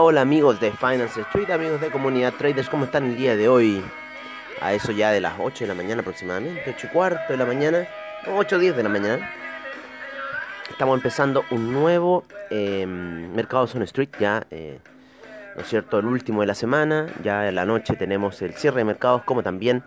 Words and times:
Hola, 0.00 0.20
amigos 0.20 0.60
de 0.60 0.70
Finance 0.70 1.20
Street, 1.22 1.50
amigos 1.50 1.80
de 1.80 1.90
Comunidad 1.90 2.32
Traders, 2.34 2.68
¿cómo 2.68 2.84
están 2.84 3.04
el 3.06 3.16
día 3.16 3.34
de 3.34 3.48
hoy? 3.48 3.82
A 4.60 4.72
eso 4.72 4.92
ya 4.92 5.10
de 5.10 5.20
las 5.20 5.34
8 5.40 5.64
de 5.64 5.66
la 5.66 5.74
mañana 5.74 6.02
aproximadamente, 6.02 6.62
8 6.68 6.86
y 6.86 6.90
cuarto 6.90 7.32
de 7.32 7.36
la 7.36 7.44
mañana, 7.44 7.88
o 8.28 8.36
8 8.36 8.54
o 8.54 8.58
10 8.60 8.76
de 8.76 8.82
la 8.84 8.88
mañana. 8.90 9.28
Estamos 10.70 10.96
empezando 10.96 11.44
un 11.50 11.72
nuevo 11.72 12.22
eh, 12.48 12.86
Mercado 12.86 13.66
Zone 13.66 13.86
Street, 13.86 14.10
ya, 14.20 14.46
eh, 14.52 14.78
¿no 15.56 15.62
es 15.62 15.68
cierto? 15.68 15.98
El 15.98 16.06
último 16.06 16.42
de 16.42 16.46
la 16.46 16.54
semana, 16.54 17.08
ya 17.24 17.48
en 17.48 17.56
la 17.56 17.64
noche 17.64 17.96
tenemos 17.96 18.40
el 18.40 18.54
cierre 18.54 18.78
de 18.78 18.84
mercados, 18.84 19.24
como 19.24 19.42
también 19.42 19.82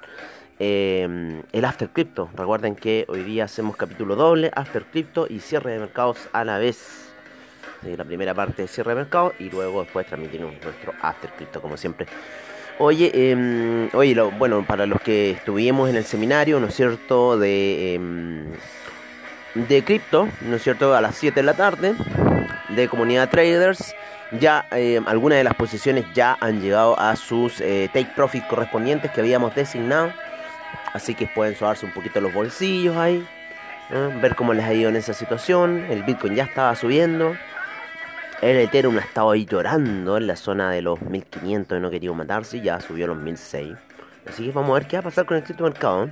eh, 0.60 1.42
el 1.54 1.64
After 1.64 1.88
Crypto. 1.88 2.30
Recuerden 2.36 2.76
que 2.76 3.06
hoy 3.08 3.24
día 3.24 3.46
hacemos 3.46 3.78
capítulo 3.78 4.18
doble, 4.18 4.52
After 4.56 4.84
Crypto 4.84 5.28
y 5.30 5.40
cierre 5.40 5.72
de 5.72 5.80
mercados 5.80 6.28
a 6.34 6.44
la 6.44 6.58
vez. 6.58 7.11
La 7.84 8.04
primera 8.04 8.34
parte 8.34 8.62
de 8.64 8.68
cierre 8.68 8.92
de 8.92 8.96
mercado 8.96 9.34
y 9.40 9.50
luego 9.50 9.82
después 9.84 10.06
transmitimos 10.06 10.54
nuestro 10.64 10.94
After 11.02 11.30
Crypto 11.32 11.62
como 11.62 11.78
siempre. 11.78 12.06
Oye, 12.80 13.12
eh, 13.14 13.90
oye 13.94 14.16
lo- 14.16 14.32
bueno, 14.32 14.64
para 14.66 14.86
los 14.86 15.02
que 15.02 15.32
estuvimos 15.32 15.90
en 15.90 15.96
el 15.96 16.06
seminario, 16.06 16.60
¿no 16.60 16.68
es 16.68 16.76
cierto? 16.76 17.38
De, 17.38 17.96
em, 17.96 18.46
de 19.54 19.84
cripto, 19.84 20.28
¿no 20.42 20.56
es 20.56 20.64
cierto? 20.64 20.96
A 20.96 21.02
las 21.02 21.16
7 21.16 21.42
de 21.42 21.46
la 21.46 21.54
tarde, 21.54 21.94
de 22.70 22.88
comunidad 22.88 23.30
traders. 23.30 23.94
Ya 24.40 24.66
eh, 24.72 25.02
algunas 25.08 25.38
de 25.38 25.44
las 25.44 25.56
posiciones 25.56 26.06
ya 26.14 26.38
han 26.40 26.62
llegado 26.62 26.98
a 26.98 27.16
sus 27.18 27.60
eh, 27.60 27.90
take 27.94 28.12
profit 28.16 28.48
correspondientes 28.48 29.12
que 29.12 29.20
habíamos 29.20 29.54
designado. 29.54 30.14
Así 30.94 31.14
que 31.16 31.28
pueden 31.28 31.56
sobarse 31.56 31.86
un 31.86 31.92
poquito 31.92 32.22
los 32.22 32.34
bolsillos 32.34 32.96
ahí. 32.96 33.28
¿eh? 33.92 34.10
Ver 34.22 34.36
cómo 34.36 34.54
les 34.54 34.64
ha 34.66 34.74
ido 34.74 34.90
en 34.90 34.96
esa 34.96 35.14
situación. 35.14 35.86
El 35.90 36.04
Bitcoin 36.04 36.36
ya 36.36 36.46
estaba 36.46 36.74
subiendo. 36.76 37.36
El 38.42 38.58
Ethereum 38.58 38.98
ha 38.98 39.02
estado 39.02 39.32
ahí 39.32 39.46
llorando 39.46 40.18
en 40.18 40.26
la 40.26 40.36
zona 40.36 40.72
de 40.72 40.82
los 40.82 41.00
1500 41.02 41.78
y 41.78 41.82
no 41.82 41.92
quería 41.92 42.12
matarse 42.12 42.58
y 42.58 42.62
ya 42.62 42.80
subió 42.82 43.06
a 43.06 43.10
los 43.10 43.18
1600. 43.18 43.80
Así 44.28 44.46
que 44.46 44.52
vamos 44.52 44.72
a 44.72 44.74
ver 44.80 44.88
qué 44.88 44.98
va 44.98 45.02
a 45.02 45.04
pasar 45.04 45.26
con 45.26 45.38
el 45.38 45.44
criptomercado. 45.44 46.10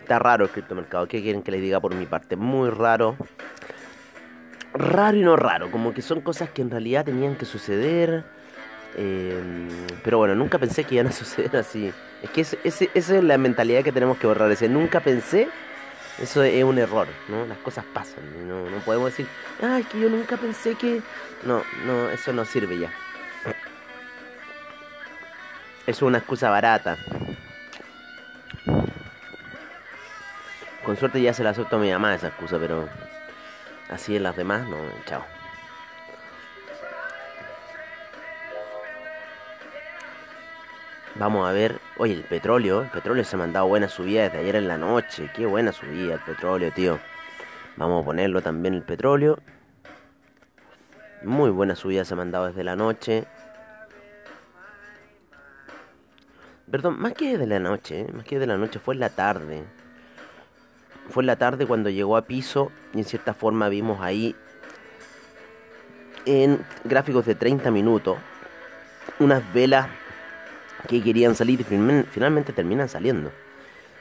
Está 0.00 0.18
raro 0.18 0.44
el 0.44 0.50
criptomercado. 0.50 1.06
¿Qué 1.06 1.22
quieren 1.22 1.42
que 1.42 1.52
les 1.52 1.60
diga 1.60 1.78
por 1.78 1.94
mi 1.94 2.06
parte? 2.06 2.34
Muy 2.34 2.68
raro. 2.70 3.16
Raro 4.74 5.16
y 5.16 5.22
no 5.22 5.36
raro. 5.36 5.70
Como 5.70 5.94
que 5.94 6.02
son 6.02 6.20
cosas 6.20 6.50
que 6.50 6.62
en 6.62 6.70
realidad 6.70 7.04
tenían 7.04 7.36
que 7.36 7.44
suceder. 7.44 8.24
eh, 8.96 9.68
pero 10.02 10.18
bueno, 10.18 10.34
nunca 10.34 10.58
pensé 10.58 10.82
que 10.82 10.96
iban 10.96 11.06
a 11.06 11.12
suceder 11.22 11.56
así. 11.56 11.92
Es 12.22 12.30
que 12.30 12.40
esa 12.40 12.86
es 12.94 13.22
la 13.22 13.38
mentalidad 13.38 13.84
que 13.84 13.92
tenemos 13.92 14.18
que 14.18 14.26
borrar. 14.26 14.50
Nunca 14.68 14.98
pensé. 14.98 15.48
Eso 16.18 16.42
es 16.42 16.62
un 16.62 16.78
error, 16.78 17.08
¿no? 17.28 17.46
Las 17.46 17.58
cosas 17.58 17.84
pasan. 17.92 18.46
No, 18.46 18.68
no 18.68 18.78
podemos 18.78 19.10
decir, 19.10 19.26
ah, 19.62 19.78
es 19.78 19.86
que 19.86 20.00
yo 20.00 20.08
nunca 20.08 20.36
pensé 20.36 20.74
que... 20.74 21.02
No, 21.44 21.62
no, 21.86 22.10
eso 22.10 22.32
no 22.32 22.44
sirve 22.44 22.78
ya. 22.78 22.92
Es 25.86 26.00
una 26.02 26.18
excusa 26.18 26.50
barata. 26.50 26.96
Con 30.84 30.96
suerte 30.96 31.20
ya 31.20 31.32
se 31.32 31.42
la 31.44 31.50
acepto 31.50 31.76
a 31.76 31.78
mi 31.78 31.90
mamá 31.90 32.14
esa 32.14 32.28
excusa, 32.28 32.58
pero 32.58 32.88
así 33.88 34.16
en 34.16 34.22
las 34.22 34.36
demás, 34.36 34.68
no, 34.68 34.76
chao. 35.06 35.24
Vamos 41.22 41.48
a 41.48 41.52
ver, 41.52 41.80
oye, 41.98 42.14
el 42.14 42.24
petróleo, 42.24 42.82
el 42.82 42.90
petróleo 42.90 43.22
se 43.22 43.36
ha 43.36 43.38
mandado 43.38 43.68
buena 43.68 43.88
subida 43.88 44.24
desde 44.24 44.38
ayer 44.38 44.56
en 44.56 44.66
la 44.66 44.76
noche, 44.76 45.30
qué 45.32 45.46
buena 45.46 45.70
subida 45.70 46.14
el 46.14 46.20
petróleo, 46.20 46.72
tío. 46.72 46.98
Vamos 47.76 48.02
a 48.02 48.04
ponerlo 48.04 48.42
también 48.42 48.74
el 48.74 48.82
petróleo. 48.82 49.38
Muy 51.22 51.50
buena 51.50 51.76
subida 51.76 52.04
se 52.04 52.14
ha 52.14 52.16
mandado 52.16 52.48
desde 52.48 52.64
la 52.64 52.74
noche. 52.74 53.24
Perdón, 56.68 56.98
más 56.98 57.12
que 57.12 57.38
de 57.38 57.46
la 57.46 57.60
noche, 57.60 58.00
¿eh? 58.00 58.12
más 58.12 58.24
que 58.24 58.40
de 58.40 58.48
la 58.48 58.56
noche, 58.56 58.80
fue 58.80 58.94
en 58.94 59.00
la 59.00 59.10
tarde. 59.10 59.62
Fue 61.08 61.22
en 61.22 61.28
la 61.28 61.36
tarde 61.36 61.66
cuando 61.66 61.88
llegó 61.88 62.16
a 62.16 62.22
piso 62.22 62.72
y 62.94 62.98
en 62.98 63.04
cierta 63.04 63.32
forma 63.32 63.68
vimos 63.68 64.00
ahí 64.00 64.34
en 66.26 66.66
gráficos 66.82 67.24
de 67.26 67.36
30 67.36 67.70
minutos 67.70 68.18
unas 69.20 69.40
velas 69.52 69.86
que 70.88 71.02
querían 71.02 71.34
salir 71.34 71.60
y 71.60 71.64
finalmen- 71.64 72.06
finalmente 72.10 72.52
terminan 72.52 72.88
saliendo. 72.88 73.30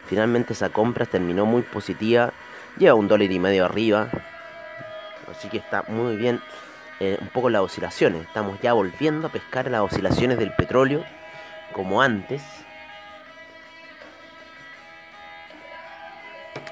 Finalmente 0.07 0.53
esa 0.53 0.69
compra 0.69 1.05
terminó 1.05 1.45
muy 1.45 1.61
positiva, 1.61 2.33
lleva 2.77 2.95
un 2.95 3.07
dólar 3.07 3.31
y 3.31 3.39
medio 3.39 3.65
arriba, 3.65 4.09
así 5.31 5.47
que 5.49 5.57
está 5.57 5.83
muy 5.87 6.15
bien. 6.17 6.41
eh, 7.03 7.17
un 7.19 7.29
poco 7.29 7.49
las 7.49 7.61
oscilaciones, 7.63 8.21
estamos 8.27 8.59
ya 8.61 8.73
volviendo 8.73 9.25
a 9.27 9.31
pescar 9.31 9.67
las 9.71 9.81
oscilaciones 9.81 10.37
del 10.37 10.51
petróleo 10.53 11.03
como 11.73 11.99
antes. 12.01 12.43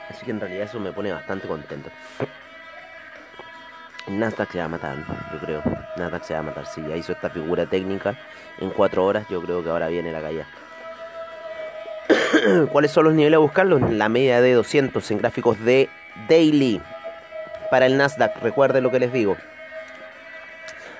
Así 0.09 0.25
que 0.25 0.31
en 0.31 0.39
realidad 0.39 0.65
eso 0.65 0.79
me 0.79 0.91
pone 0.91 1.11
bastante 1.11 1.47
contento. 1.47 1.89
El 4.07 4.19
Nasdaq 4.19 4.51
se 4.51 4.59
va 4.59 4.65
a 4.65 4.67
matar, 4.67 4.97
yo 5.33 5.39
creo. 5.39 5.63
Nasdaq 5.99 6.23
se 6.23 6.33
va 6.33 6.39
a 6.39 6.43
matar, 6.43 6.65
sí, 6.65 6.81
ya 6.87 6.95
hizo 6.95 7.11
esta 7.11 7.29
figura 7.29 7.65
técnica 7.65 8.17
en 8.59 8.71
cuatro 8.71 9.05
horas, 9.05 9.27
yo 9.29 9.41
creo 9.41 9.63
que 9.63 9.69
ahora 9.69 9.87
viene 9.87 10.11
la 10.11 10.21
caída. 10.21 10.47
¿Cuáles 12.71 12.91
son 12.91 13.05
los 13.05 13.13
niveles 13.13 13.37
a 13.37 13.39
buscarlos? 13.39 13.81
La 13.91 14.09
media 14.09 14.41
de 14.41 14.53
200 14.53 15.11
en 15.11 15.17
gráficos 15.17 15.63
de 15.63 15.89
daily. 16.27 16.81
Para 17.69 17.85
el 17.85 17.97
Nasdaq, 17.97 18.41
recuerden 18.41 18.83
lo 18.83 18.91
que 18.91 18.99
les 18.99 19.13
digo. 19.13 19.37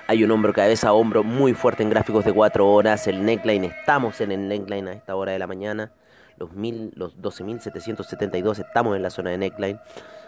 Hay 0.06 0.24
un 0.24 0.30
hombro 0.30 0.52
cabeza 0.52 0.88
a 0.88 0.92
hombro 0.92 1.22
muy 1.22 1.54
fuerte 1.54 1.82
en 1.82 1.90
gráficos 1.90 2.24
de 2.24 2.32
4 2.32 2.68
horas. 2.68 3.06
El 3.06 3.24
neckline, 3.24 3.64
estamos 3.64 4.20
en 4.20 4.32
el 4.32 4.48
neckline 4.48 4.88
a 4.88 4.92
esta 4.92 5.14
hora 5.14 5.32
de 5.32 5.38
la 5.38 5.46
mañana. 5.46 5.92
Los, 6.36 6.52
mil, 6.52 6.92
los 6.96 7.16
12.772 7.18 8.58
estamos 8.58 8.96
en 8.96 9.02
la 9.02 9.10
zona 9.10 9.30
de 9.30 9.38
neckline. 9.38 9.80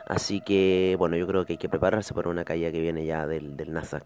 Así 0.06 0.40
que, 0.40 0.94
bueno, 0.98 1.16
yo 1.16 1.26
creo 1.26 1.44
que 1.46 1.54
hay 1.54 1.58
que 1.58 1.68
prepararse 1.68 2.14
para 2.14 2.28
una 2.28 2.44
caída 2.44 2.70
que 2.70 2.80
viene 2.80 3.04
ya 3.04 3.26
del 3.26 3.72
Nasdaq. 3.72 4.04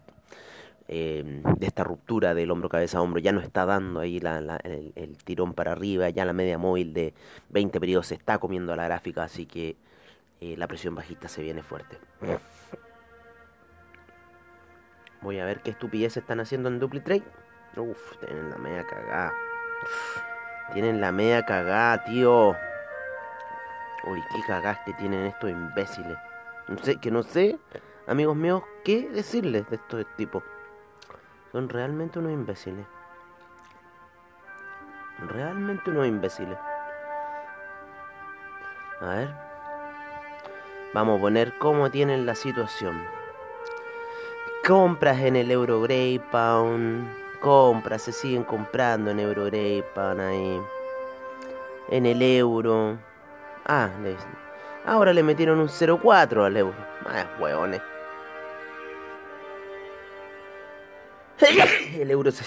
Eh, 0.89 1.41
de 1.57 1.67
esta 1.67 1.83
ruptura 1.83 2.33
del 2.33 2.49
hombro 2.49 2.69
cabeza 2.69 2.99
a 2.99 3.01
hombro. 3.01 3.19
Ya 3.19 3.31
no 3.33 3.41
está 3.41 3.65
dando 3.65 3.99
ahí 3.99 4.19
la- 4.19 4.39
la- 4.39 4.55
el, 4.57 5.17
tirón 5.23 5.53
para 5.53 5.73
arriba. 5.73 6.09
Ya 6.09 6.23
la 6.25 6.33
media 6.33 6.57
móvil 6.57 6.93
de 6.93 7.13
20 7.49 7.79
periodos 7.79 8.07
se 8.07 8.15
está 8.15 8.37
comiendo 8.39 8.71
a 8.73 8.75
la 8.77 8.85
gráfica. 8.85 9.23
Así 9.23 9.45
que 9.45 9.75
eh, 10.39 10.55
la 10.57 10.67
presión 10.67 10.95
bajista 10.95 11.27
se 11.27 11.41
viene 11.43 11.61
fuerte. 11.63 11.97
Voy 15.21 15.39
a 15.39 15.45
ver 15.45 15.61
qué 15.61 15.71
estupidez 15.71 16.15
están 16.17 16.39
haciendo 16.39 16.69
en 16.69 16.79
DupliTrade. 16.79 17.23
Uf, 17.75 18.17
tienen 18.19 18.49
la 18.49 18.57
media 18.57 18.85
cagada. 18.85 19.33
Tienen 20.73 21.01
la 21.01 21.11
media 21.11 21.43
cagada, 21.45 22.03
tío. 22.05 22.51
Uy, 24.05 24.21
qué 24.31 24.39
cagadas 24.47 24.79
que 24.85 24.93
tienen 24.93 25.25
estos 25.25 25.49
imbéciles. 25.49 26.17
No 26.67 26.77
sé, 26.77 26.97
que 26.97 27.11
no 27.11 27.23
sé, 27.23 27.57
amigos 28.07 28.35
míos, 28.35 28.63
qué 28.83 29.09
decirles 29.09 29.69
de 29.69 29.75
estos 29.77 30.05
tipos. 30.15 30.43
Son 31.57 31.69
realmente 31.69 32.19
unos 32.19 32.33
imbéciles. 32.33 32.85
Realmente 35.27 35.89
unos 35.89 36.05
imbéciles. 36.05 36.55
A 39.01 39.05
ver. 39.07 39.29
Vamos 40.93 41.17
a 41.17 41.21
poner 41.21 41.57
cómo 41.57 41.89
tienen 41.89 42.27
la 42.27 42.35
situación. 42.35 43.01
Compras 44.67 45.19
en 45.21 45.35
el 45.35 45.49
Euro 45.49 45.81
Grey 45.81 46.19
Pound. 46.19 47.09
compras, 47.41 48.03
se 48.03 48.11
siguen 48.11 48.43
comprando 48.43 49.09
en 49.09 49.19
Eurograpan 49.19 50.19
ahí. 50.19 50.61
En 51.89 52.05
el 52.05 52.21
euro. 52.21 52.99
Ah, 53.65 53.89
ahora 54.85 55.11
le 55.11 55.23
metieron 55.23 55.59
un 55.59 55.69
0,4 55.69 56.45
al 56.45 56.55
euro. 56.55 56.77
Ah, 57.07 57.25
huevones. 57.39 57.81
El 62.01 62.11
euro 62.11 62.31
se, 62.31 62.45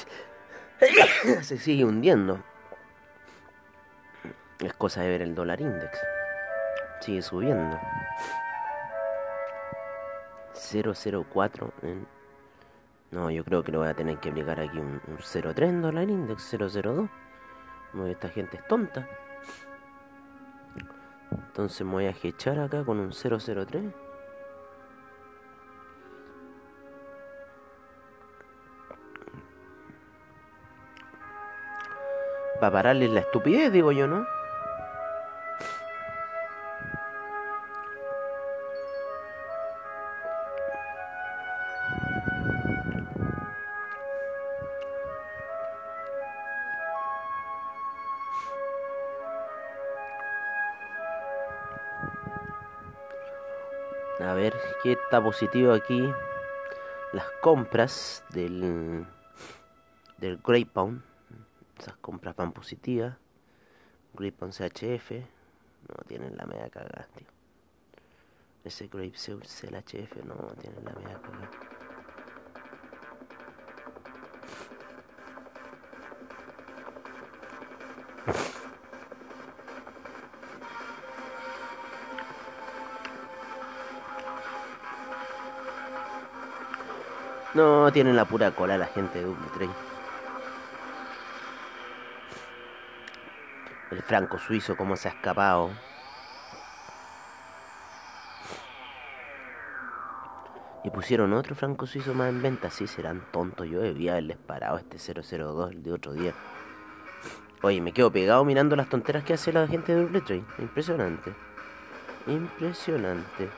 se 1.43 1.59
sigue 1.59 1.85
hundiendo. 1.85 2.43
Es 4.61 4.75
cosa 4.75 5.03
de 5.03 5.09
ver 5.09 5.23
el 5.23 5.35
dólar 5.35 5.61
index. 5.61 5.99
Sigue 7.01 7.23
subiendo. 7.23 7.79
004 10.55 11.73
en... 11.83 12.07
No, 13.11 13.31
yo 13.31 13.45
creo 13.45 13.65
que 13.65 13.73
le 13.73 13.79
voy 13.79 13.89
a 13.89 13.95
tener 13.95 14.19
que 14.19 14.29
aplicar 14.29 14.61
aquí 14.61 14.79
un, 14.79 15.01
un 15.09 15.19
03 15.19 15.69
en 15.69 15.83
dólar 15.83 16.09
index, 16.09 16.57
002. 16.57 17.09
Como 17.91 18.05
que 18.05 18.13
esta 18.13 18.29
gente 18.29 18.57
es 18.57 18.67
tonta. 18.69 19.09
Entonces 21.33 21.85
me 21.85 21.93
voy 21.93 22.07
a 22.07 22.15
echar 22.23 22.61
acá 22.61 22.85
con 22.85 23.01
un 23.01 23.13
003. 23.13 23.83
Para 32.61 32.73
pararles 32.73 33.11
la 33.11 33.21
estupidez, 33.21 33.73
digo 33.73 33.91
yo, 33.91 34.07
¿no? 34.07 34.27
A 54.21 54.35
ver, 54.35 54.53
¿qué 54.83 54.93
está 54.93 55.23
positivo 55.23 55.73
aquí? 55.73 56.13
Las 57.15 57.25
compras 57.41 58.23
del, 58.29 59.07
del 60.19 60.39
Grey 60.45 60.67
Pound. 60.67 61.10
Esas 61.81 61.97
compras 61.97 62.37
van 62.37 62.53
positivas. 62.53 63.17
Pound 64.15 64.53
CHF. 64.53 65.13
No 65.89 66.05
tienen 66.07 66.37
la 66.37 66.45
media 66.45 66.69
cagada, 66.69 67.09
tío. 67.17 67.27
Ese 68.65 68.89
Grape 68.89 69.17
Seals 69.17 69.49
CHF 69.49 70.23
no 70.27 70.35
tienen 70.61 70.85
la 70.85 70.93
media 70.93 71.19
cagada. 71.23 71.51
No, 87.55 87.91
tienen 87.91 88.17
la 88.17 88.27
pura 88.27 88.55
cola 88.55 88.77
la 88.77 88.87
gente 88.87 89.21
de 89.21 89.25
Double 89.25 89.49
Trade. 89.55 90.00
El 93.91 94.03
franco 94.03 94.39
suizo, 94.39 94.77
cómo 94.77 94.97
se 94.97 95.09
ha 95.09 95.11
escapado. 95.11 95.71
Y 100.85 100.91
pusieron 100.91 101.33
otro 101.33 101.55
franco 101.55 101.87
suizo 101.87 102.15
más 102.15 102.31
en 102.31 102.41
venta. 102.41 102.71
Sí, 102.71 102.87
serán 102.87 103.25
tontos. 103.33 103.69
Yo 103.69 103.81
debía 103.81 104.13
haberles 104.13 104.37
parado 104.37 104.79
este 104.79 104.99
002, 104.99 105.73
el 105.73 105.83
de 105.83 105.93
otro 105.93 106.13
día. 106.13 106.33
Oye, 107.63 107.81
me 107.81 107.93
quedo 107.93 108.11
pegado 108.11 108.45
mirando 108.45 108.77
las 108.77 108.89
tonteras 108.89 109.25
que 109.25 109.35
hace 109.35 109.53
la 109.53 109.67
gente 109.67 109.95
de 109.95 110.03
Double 110.03 110.21
Trade. 110.21 110.45
Impresionante. 110.59 111.35
Impresionante. 112.27 113.49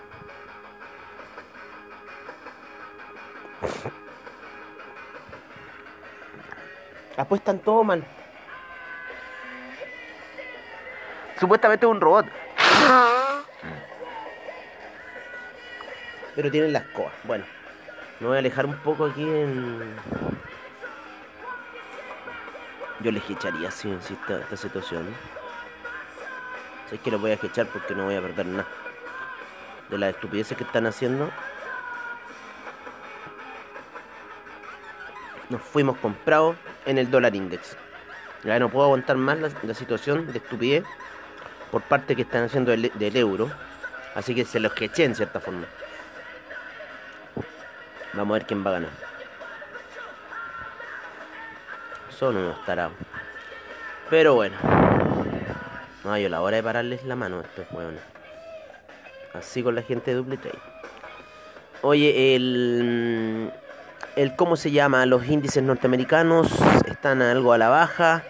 Apuestan 7.17 7.61
todo 7.61 7.85
mal. 7.85 8.05
Supuestamente 11.43 11.87
es 11.87 11.91
un 11.91 12.01
robot. 12.01 12.27
Pero 16.37 16.51
tienen 16.53 16.73
las 16.73 16.85
coas. 16.91 17.13
Bueno, 17.25 17.45
me 18.21 18.29
voy 18.29 18.37
a 18.37 18.39
alejar 18.39 18.65
un 18.65 18.77
poco 18.77 19.07
aquí 19.07 19.25
en. 19.25 19.93
Yo 23.01 23.11
les 23.11 23.29
echaría 23.29 23.73
si 23.73 23.93
si 24.03 24.15
esta, 24.15 24.39
esta 24.39 24.57
situación. 24.57 25.05
Sé 26.89 26.99
que 26.99 27.11
los 27.11 27.21
voy 27.21 27.33
a 27.33 27.35
echar 27.35 27.67
porque 27.67 27.97
no 27.97 28.05
voy 28.05 28.15
a 28.15 28.23
perder 28.23 28.47
nada. 28.47 28.69
De 29.91 29.99
las 29.99 30.15
estupideces 30.15 30.57
que 30.57 30.63
están 30.63 30.87
haciendo. 30.87 31.29
Nos 35.51 35.61
fuimos 35.61 35.99
comprados 35.99 36.55
en 36.87 36.99
el 36.99 37.11
dólar 37.11 37.35
index. 37.35 37.77
Ya 38.45 38.61
no 38.61 38.69
puedo 38.69 38.85
aguantar 38.85 39.17
más 39.17 39.39
la 39.41 39.75
situación 39.75 40.31
de 40.31 40.39
estupidez 40.39 40.85
por 41.73 41.83
parte 41.83 42.15
que 42.15 42.23
están 42.23 42.45
haciendo 42.45 42.71
del, 42.71 43.17
euro. 43.17 43.51
Así 44.15 44.35
que 44.35 44.45
se 44.45 44.61
los 44.61 44.73
eché 44.81 45.05
en 45.05 45.17
cierta 45.17 45.41
forma. 45.41 45.65
Vamos 48.13 48.35
a 48.35 48.39
ver 48.39 48.47
quién 48.47 48.65
va 48.65 48.71
a 48.71 48.75
ganar. 48.75 48.91
Son 52.11 52.37
unos 52.37 52.63
tarados. 52.67 52.93
Pero 54.11 54.35
bueno. 54.35 54.55
No, 56.05 56.19
yo 56.19 56.29
la 56.29 56.43
hora 56.43 56.57
de 56.57 56.63
pararles 56.63 57.05
la 57.05 57.17
mano 57.17 57.39
a 57.39 57.43
estos 57.43 57.65
hueones. 57.73 58.03
Así 59.33 59.63
con 59.63 59.75
la 59.75 59.83
gente 59.83 60.11
de 60.11 60.19
Double 60.19 60.37
Trade. 60.37 60.59
Oye, 61.81 62.37
el. 62.37 63.51
El 64.15 64.37
cómo 64.37 64.57
se 64.57 64.71
llama, 64.71 65.07
los 65.07 65.27
índices 65.27 65.63
norteamericanos 65.63 66.53
están 66.87 67.23
algo 67.23 67.55
a 67.55 67.59
la 67.59 67.71
baja. 67.71 68.23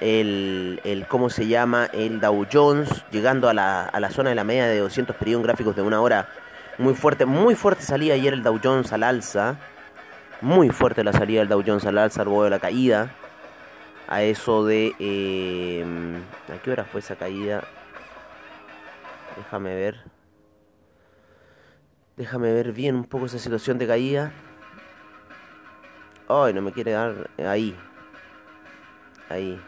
El, 0.00 0.80
el 0.84 1.06
cómo 1.08 1.28
se 1.28 1.48
llama, 1.48 1.86
el 1.92 2.20
Dow 2.20 2.46
Jones 2.52 3.04
llegando 3.10 3.48
a 3.48 3.54
la, 3.54 3.84
a 3.84 3.98
la 4.00 4.10
zona 4.10 4.30
de 4.30 4.36
la 4.36 4.44
media 4.44 4.66
de 4.66 4.78
200 4.78 5.16
periodos 5.16 5.44
gráficos 5.44 5.74
de 5.74 5.82
una 5.82 6.00
hora. 6.00 6.28
Muy 6.78 6.94
fuerte, 6.94 7.26
muy 7.26 7.56
fuerte 7.56 7.82
salía 7.82 8.14
ayer 8.14 8.32
el 8.32 8.42
Dow 8.44 8.60
Jones 8.62 8.92
al 8.92 9.02
alza. 9.02 9.58
Muy 10.40 10.70
fuerte 10.70 11.02
la 11.02 11.12
salida 11.12 11.40
del 11.40 11.48
Dow 11.48 11.64
Jones 11.66 11.84
al 11.84 11.98
alza 11.98 12.22
luego 12.22 12.44
de 12.44 12.50
la 12.50 12.60
caída. 12.60 13.10
A 14.06 14.22
eso 14.22 14.64
de... 14.64 14.94
eh, 15.00 15.84
¿A 16.48 16.62
qué 16.62 16.70
hora 16.70 16.84
fue 16.84 17.00
esa 17.00 17.16
caída? 17.16 17.64
Déjame 19.36 19.74
ver. 19.74 20.04
Déjame 22.16 22.52
ver 22.52 22.72
bien 22.72 22.94
un 22.94 23.04
poco 23.04 23.26
esa 23.26 23.38
situación 23.38 23.78
de 23.78 23.86
caída. 23.86 24.32
Ay, 26.28 26.52
no 26.54 26.62
me 26.62 26.72
quiere 26.72 26.92
dar. 26.92 27.30
Ahí. 27.38 27.76
Ahí. 29.28 29.60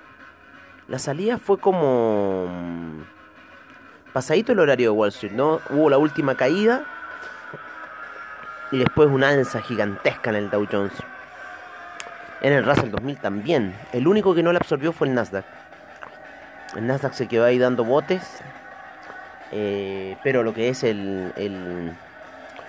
La 0.91 0.99
salida 0.99 1.39
fue 1.39 1.59
como. 1.59 2.49
mm, 2.49 3.03
Pasadito 4.13 4.51
el 4.51 4.59
horario 4.59 4.91
de 4.91 4.99
Wall 4.99 5.11
Street, 5.11 5.33
¿no? 5.33 5.61
Hubo 5.71 5.89
la 5.89 5.99
última 5.99 6.35
caída. 6.35 6.83
Y 8.73 8.79
después 8.79 9.09
una 9.09 9.29
alza 9.29 9.63
gigantesca 9.63 10.31
en 10.31 10.37
el 10.37 10.51
Dow 10.51 10.67
Jones. 10.71 10.93
En 12.41 12.53
el 12.53 12.65
Russell 12.65 12.91
2000 12.91 13.19
también. 13.19 13.77
El 13.93 14.09
único 14.09 14.35
que 14.35 14.43
no 14.43 14.53
la 14.53 14.59
absorbió 14.59 14.93
fue 14.93 15.07
el 15.07 15.15
Nasdaq. 15.15 15.45
El 16.75 16.89
Nasdaq 16.89 17.13
se 17.13 17.29
quedó 17.29 17.45
ahí 17.45 17.59
dando 17.59 17.85
botes. 17.85 18.41
Eh, 19.53 20.17
pero 20.25 20.43
lo 20.43 20.53
que 20.53 20.71
es 20.71 20.83
el, 20.83 21.33
el... 21.37 21.93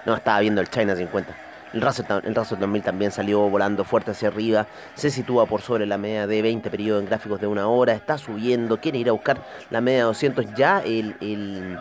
No, 0.05 0.15
estaba 0.15 0.39
viendo 0.41 0.61
el 0.61 0.69
China 0.69 0.95
50. 0.95 1.33
El 1.73 1.81
Russell, 1.81 2.05
el 2.23 2.35
Russell 2.35 2.59
2000 2.59 2.83
también 2.83 3.11
salió 3.11 3.39
volando 3.49 3.85
fuerte 3.85 4.11
hacia 4.11 4.27
arriba. 4.27 4.67
Se 4.95 5.09
sitúa 5.09 5.45
por 5.45 5.61
sobre 5.61 5.85
la 5.85 5.97
media 5.97 6.27
de 6.27 6.41
20 6.41 6.69
periodos 6.69 7.01
en 7.01 7.07
gráficos 7.07 7.39
de 7.39 7.47
una 7.47 7.67
hora. 7.67 7.93
Está 7.93 8.17
subiendo. 8.17 8.81
Quiere 8.81 8.97
ir 8.97 9.07
a 9.07 9.13
buscar 9.13 9.41
la 9.69 9.79
media 9.79 9.99
de 9.99 10.05
200. 10.05 10.53
Ya 10.55 10.79
el, 10.79 11.15
el, 11.21 11.77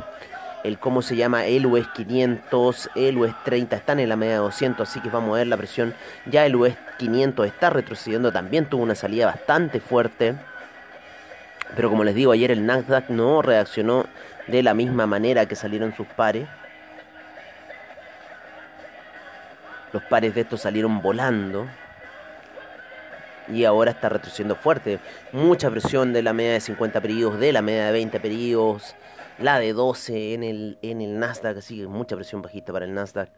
el 0.63 0.79
¿cómo 0.79 1.03
se 1.03 1.17
llama? 1.17 1.45
El 1.47 1.67
US 1.67 1.89
500, 1.89 2.91
el 2.95 3.19
US 3.19 3.35
30 3.45 3.75
están 3.75 3.99
en 3.99 4.09
la 4.09 4.17
media 4.17 4.35
de 4.35 4.39
200. 4.39 4.89
Así 4.89 5.01
que 5.01 5.09
vamos 5.09 5.35
a 5.35 5.39
ver 5.39 5.49
la 5.49 5.57
presión. 5.57 5.93
Ya 6.27 6.47
el 6.47 6.55
US 6.55 6.75
500 6.99 7.47
está 7.47 7.71
retrocediendo. 7.71 8.31
También 8.31 8.67
tuvo 8.67 8.85
una 8.85 8.95
salida 8.95 9.27
bastante 9.27 9.81
fuerte. 9.81 10.37
Pero 11.75 11.91
como 11.91 12.05
les 12.05 12.15
digo, 12.15 12.31
ayer 12.31 12.53
el 12.53 12.65
Nasdaq 12.65 13.11
no 13.11 13.43
reaccionó 13.43 14.07
de 14.47 14.63
la 14.63 14.73
misma 14.73 15.07
manera 15.07 15.47
que 15.47 15.57
salieron 15.57 15.95
sus 15.97 16.07
pares. 16.07 16.47
Los 19.93 20.03
pares 20.05 20.35
de 20.35 20.43
estos 20.43 20.61
salieron 20.61 21.03
volando. 21.03 21.67
Y 23.49 23.65
ahora 23.65 23.91
está 23.91 24.09
retrocediendo 24.09 24.55
fuerte. 24.55 25.01
Mucha 25.33 25.71
presión 25.71 26.13
de 26.13 26.23
la 26.23 26.33
media 26.33 26.53
de 26.53 26.61
50 26.61 27.01
periodos, 27.01 27.41
de 27.41 27.53
la 27.53 27.63
media 27.63 27.87
de 27.87 27.93
20 27.93 28.21
periodos, 28.21 28.95
la 29.41 29.59
de 29.59 29.73
12 29.73 30.35
en 30.35 30.45
el, 30.45 30.79
en 30.83 31.01
el 31.01 31.19
Nasdaq. 31.19 31.59
Así 31.59 31.79
que 31.79 31.87
mucha 31.89 32.15
presión 32.15 32.43
bajista 32.43 32.73
para 32.73 32.85
el 32.85 32.95
Nasdaq. 32.95 33.31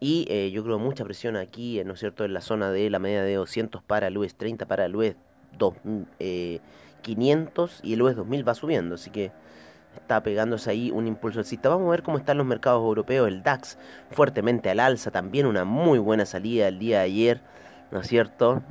Y 0.00 0.26
eh, 0.28 0.50
yo 0.52 0.62
creo 0.62 0.78
mucha 0.78 1.04
presión 1.04 1.36
aquí, 1.36 1.80
eh, 1.80 1.84
¿no 1.84 1.94
es 1.94 2.00
cierto?, 2.00 2.24
en 2.24 2.32
la 2.32 2.40
zona 2.40 2.70
de 2.70 2.88
la 2.88 3.00
media 3.00 3.22
de 3.22 3.34
200 3.34 3.82
para 3.82 4.06
el 4.06 4.16
US 4.16 4.34
30, 4.36 4.66
para 4.66 4.84
el 4.84 4.94
US 4.94 5.16
2, 5.58 5.74
eh, 6.20 6.60
500 7.02 7.80
y 7.82 7.94
el 7.94 8.02
US 8.02 8.14
2000 8.14 8.46
va 8.48 8.54
subiendo, 8.54 8.94
así 8.94 9.10
que 9.10 9.32
está 9.96 10.22
pegándose 10.22 10.70
ahí 10.70 10.90
un 10.90 11.06
impulso 11.06 11.40
alcista. 11.40 11.68
Vamos 11.68 11.88
a 11.88 11.90
ver 11.90 12.02
cómo 12.02 12.18
están 12.18 12.38
los 12.38 12.46
mercados 12.46 12.82
europeos, 12.82 13.28
el 13.28 13.42
DAX 13.42 13.78
fuertemente 14.10 14.70
al 14.70 14.80
alza, 14.80 15.10
también 15.10 15.46
una 15.46 15.64
muy 15.64 15.98
buena 15.98 16.26
salida 16.26 16.68
el 16.68 16.78
día 16.78 16.98
de 16.98 17.04
ayer, 17.04 17.40
¿no 17.90 18.00
es 18.00 18.06
cierto? 18.06 18.62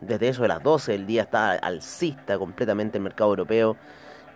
Desde 0.00 0.28
eso 0.28 0.42
de 0.42 0.48
las 0.48 0.62
12 0.62 0.94
el 0.94 1.06
día 1.06 1.22
está 1.22 1.52
alcista 1.52 2.38
completamente 2.38 2.98
el 2.98 3.04
mercado 3.04 3.30
europeo. 3.30 3.76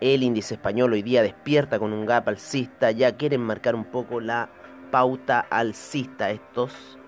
El 0.00 0.23
índice 0.23 0.55
español 0.55 0.93
hoy 0.93 1.03
día 1.03 1.23
despierta 1.23 1.79
con 1.79 1.93
un 1.93 2.05
gap 2.05 2.29
alcista, 2.29 2.91
ya 2.91 3.17
quieren 3.17 3.41
marcar 3.41 3.75
un 3.75 3.85
poco 3.85 4.21
la 4.21 4.50
pauta 4.91 5.41
alcista 5.41 6.31
estos. 6.31 6.99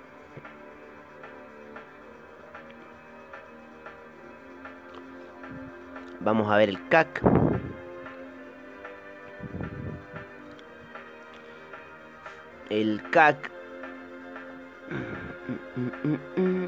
Vamos 6.20 6.50
a 6.50 6.56
ver 6.56 6.70
el 6.70 6.88
CAC. 6.88 7.22
El 12.70 13.02
CAC. 13.10 13.50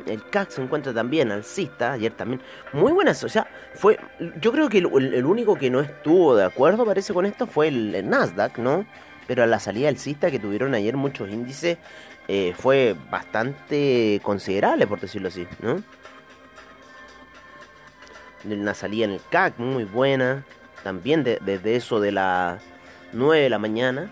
El 0.07 0.29
CAC 0.31 0.51
se 0.51 0.63
encuentra 0.63 0.93
también 0.93 1.31
alcista, 1.33 1.93
ayer 1.93 2.13
también. 2.13 2.41
Muy 2.73 2.93
buenas, 2.93 3.23
o 3.25 3.29
sea, 3.29 3.47
fue. 3.75 3.99
Yo 4.41 4.53
creo 4.53 4.69
que 4.69 4.79
el, 4.79 5.25
único 5.25 5.57
que 5.57 5.71
no 5.71 5.81
estuvo 5.81 6.37
de 6.37 6.45
acuerdo, 6.45 6.85
parece, 6.85 7.13
con 7.13 7.27
esto 7.27 7.47
fue 7.47 7.69
el, 7.69 7.95
el 7.95 8.09
Nasdaq, 8.09 8.59
¿no? 8.59 8.87
Pero 9.27 9.43
a 9.43 9.47
la 9.47 9.59
salida 9.61 9.89
alcista 9.89 10.31
que 10.31 10.39
tuvieron 10.39 10.75
ayer 10.75 10.97
muchos 10.97 11.29
índices 11.29 11.79
eh, 12.29 12.55
fue 12.57 12.97
bastante 13.11 14.21
considerable, 14.23 14.87
por 14.87 15.01
decirlo 15.01 15.29
así, 15.29 15.47
¿no? 15.61 15.83
Una 18.45 18.75
salida 18.75 19.05
en 19.05 19.13
el 19.13 19.21
CAC 19.31 19.59
muy 19.59 19.85
buena, 19.85 20.45
también 20.85 21.25
de- 21.25 21.39
desde 21.45 21.77
eso 21.77 22.01
de 22.01 22.13
las 22.13 22.63
9 23.13 23.43
de 23.43 23.51
la 23.51 23.59
mañana, 23.59 24.11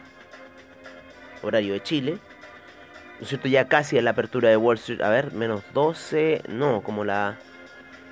horario 1.49 1.73
de 1.75 1.83
Chile. 1.83 2.19
¿No 3.19 3.23
es 3.23 3.29
cierto? 3.29 3.49
Ya 3.49 3.67
casi 3.67 3.97
a 3.97 4.03
la 4.03 4.11
apertura 4.11 4.49
de 4.51 4.57
Wall 4.57 4.77
Street. 4.77 5.01
A 5.01 5.09
ver, 5.09 5.33
menos 5.33 5.63
12. 5.73 6.43
No, 6.49 6.83
como 6.83 7.05
la. 7.05 7.39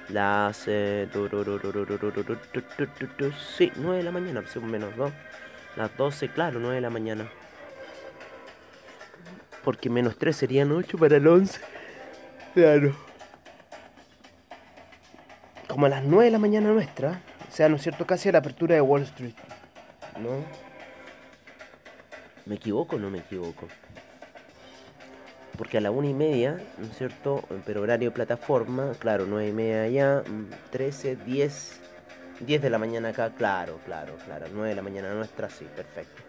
Las. 0.08 0.56
sí, 0.58 0.68
9 3.76 3.96
de 3.96 4.02
la 4.02 4.10
mañana, 4.12 4.42
pues, 4.42 4.56
menos 4.64 4.96
2. 4.96 5.12
Las 5.76 5.96
12, 5.96 6.28
claro, 6.28 6.60
9 6.60 6.76
de 6.76 6.80
la 6.80 6.90
mañana. 6.90 7.28
Porque 9.62 9.88
menos 9.90 10.16
3 10.18 10.36
serían 10.36 10.72
8 10.72 10.98
para 10.98 11.16
el 11.16 11.26
11. 11.26 11.60
Claro. 12.54 12.94
Como 15.66 15.86
a 15.86 15.88
las 15.88 16.04
9 16.04 16.26
de 16.26 16.30
la 16.30 16.38
mañana 16.38 16.68
nuestra. 16.68 17.20
O 17.50 17.52
sea, 17.52 17.68
¿no 17.68 17.74
es 17.74 17.82
cierto? 17.82 18.06
Casi 18.06 18.28
a 18.28 18.32
la 18.32 18.38
apertura 18.38 18.76
de 18.76 18.80
Wall 18.80 19.02
Street. 19.02 19.34
¿No? 20.20 20.63
¿Me 22.46 22.56
equivoco 22.56 22.96
o 22.96 22.98
no 22.98 23.10
me 23.10 23.18
equivoco? 23.18 23.68
Porque 25.56 25.78
a 25.78 25.80
la 25.80 25.90
una 25.90 26.08
y 26.08 26.14
media, 26.14 26.60
¿no 26.78 26.86
es 26.86 26.98
cierto? 26.98 27.42
Pero 27.64 27.80
horario 27.82 28.12
plataforma, 28.12 28.92
claro, 28.98 29.24
9 29.26 29.48
y 29.48 29.52
media 29.52 29.82
allá, 29.82 30.22
mm, 30.28 30.50
13, 30.70 31.16
10, 31.16 31.80
10 32.40 32.62
de 32.62 32.70
la 32.70 32.78
mañana 32.78 33.10
acá, 33.10 33.30
claro, 33.30 33.78
claro, 33.86 34.16
claro, 34.26 34.46
9 34.52 34.70
de 34.70 34.74
la 34.74 34.82
mañana 34.82 35.14
nuestra, 35.14 35.48
sí, 35.48 35.66
perfecto. 35.74 36.22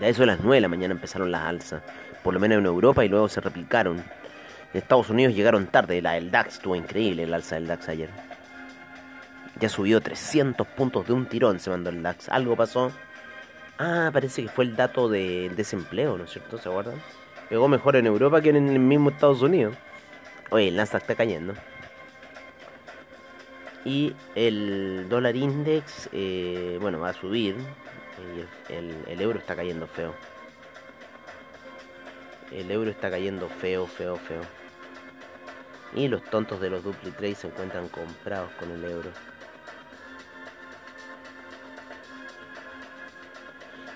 Ya 0.00 0.08
eso 0.08 0.22
de 0.22 0.26
las 0.26 0.40
9 0.40 0.56
de 0.56 0.60
la 0.62 0.68
mañana 0.68 0.94
empezaron 0.94 1.30
las 1.30 1.42
alzas, 1.42 1.82
por 2.22 2.32
lo 2.32 2.40
menos 2.40 2.58
en 2.58 2.66
Europa 2.66 3.04
y 3.04 3.08
luego 3.08 3.28
se 3.28 3.40
replicaron. 3.40 3.98
En 3.98 4.80
Estados 4.80 5.10
Unidos 5.10 5.34
llegaron 5.34 5.66
tarde, 5.66 6.00
la 6.00 6.12
del 6.12 6.30
DAX 6.30 6.54
estuvo 6.54 6.76
increíble 6.76 7.24
el 7.24 7.34
alza 7.34 7.56
del 7.56 7.66
DAX 7.66 7.88
ayer. 7.88 8.29
Ya 9.58 9.68
subió 9.68 10.00
300 10.00 10.66
puntos 10.68 11.06
de 11.06 11.12
un 11.12 11.26
tirón, 11.26 11.58
se 11.60 11.70
mandó 11.70 11.90
el 11.90 12.02
DAX. 12.02 12.28
Algo 12.28 12.56
pasó. 12.56 12.92
Ah, 13.78 14.10
parece 14.12 14.42
que 14.42 14.48
fue 14.48 14.64
el 14.64 14.76
dato 14.76 15.08
de 15.08 15.50
desempleo, 15.56 16.16
¿no 16.16 16.24
es 16.24 16.30
cierto? 16.30 16.58
¿Se 16.58 16.68
acuerdan? 16.68 17.00
Pegó 17.48 17.66
mejor 17.68 17.96
en 17.96 18.06
Europa 18.06 18.40
que 18.40 18.50
en 18.50 18.68
el 18.68 18.78
mismo 18.78 19.10
Estados 19.10 19.42
Unidos. 19.42 19.74
Oye, 20.50 20.68
el 20.68 20.76
Nasdaq 20.76 21.02
está 21.02 21.14
cayendo. 21.14 21.54
Y 23.84 24.14
el 24.34 25.06
dólar 25.08 25.36
index, 25.36 26.08
eh, 26.12 26.78
bueno, 26.80 27.00
va 27.00 27.10
a 27.10 27.14
subir. 27.14 27.56
El, 28.68 28.94
el- 29.08 29.20
euro 29.20 29.38
está 29.38 29.56
cayendo 29.56 29.86
feo. 29.86 30.14
El 32.52 32.70
euro 32.70 32.90
está 32.90 33.10
cayendo 33.10 33.48
feo, 33.48 33.86
feo, 33.86 34.16
feo. 34.16 34.42
Y 35.94 36.08
los 36.08 36.22
tontos 36.24 36.60
de 36.60 36.70
los 36.70 36.84
dupli 36.84 37.10
trade 37.10 37.34
se 37.34 37.46
encuentran 37.46 37.88
comprados 37.88 38.50
con 38.58 38.70
el 38.70 38.84
euro. 38.84 39.10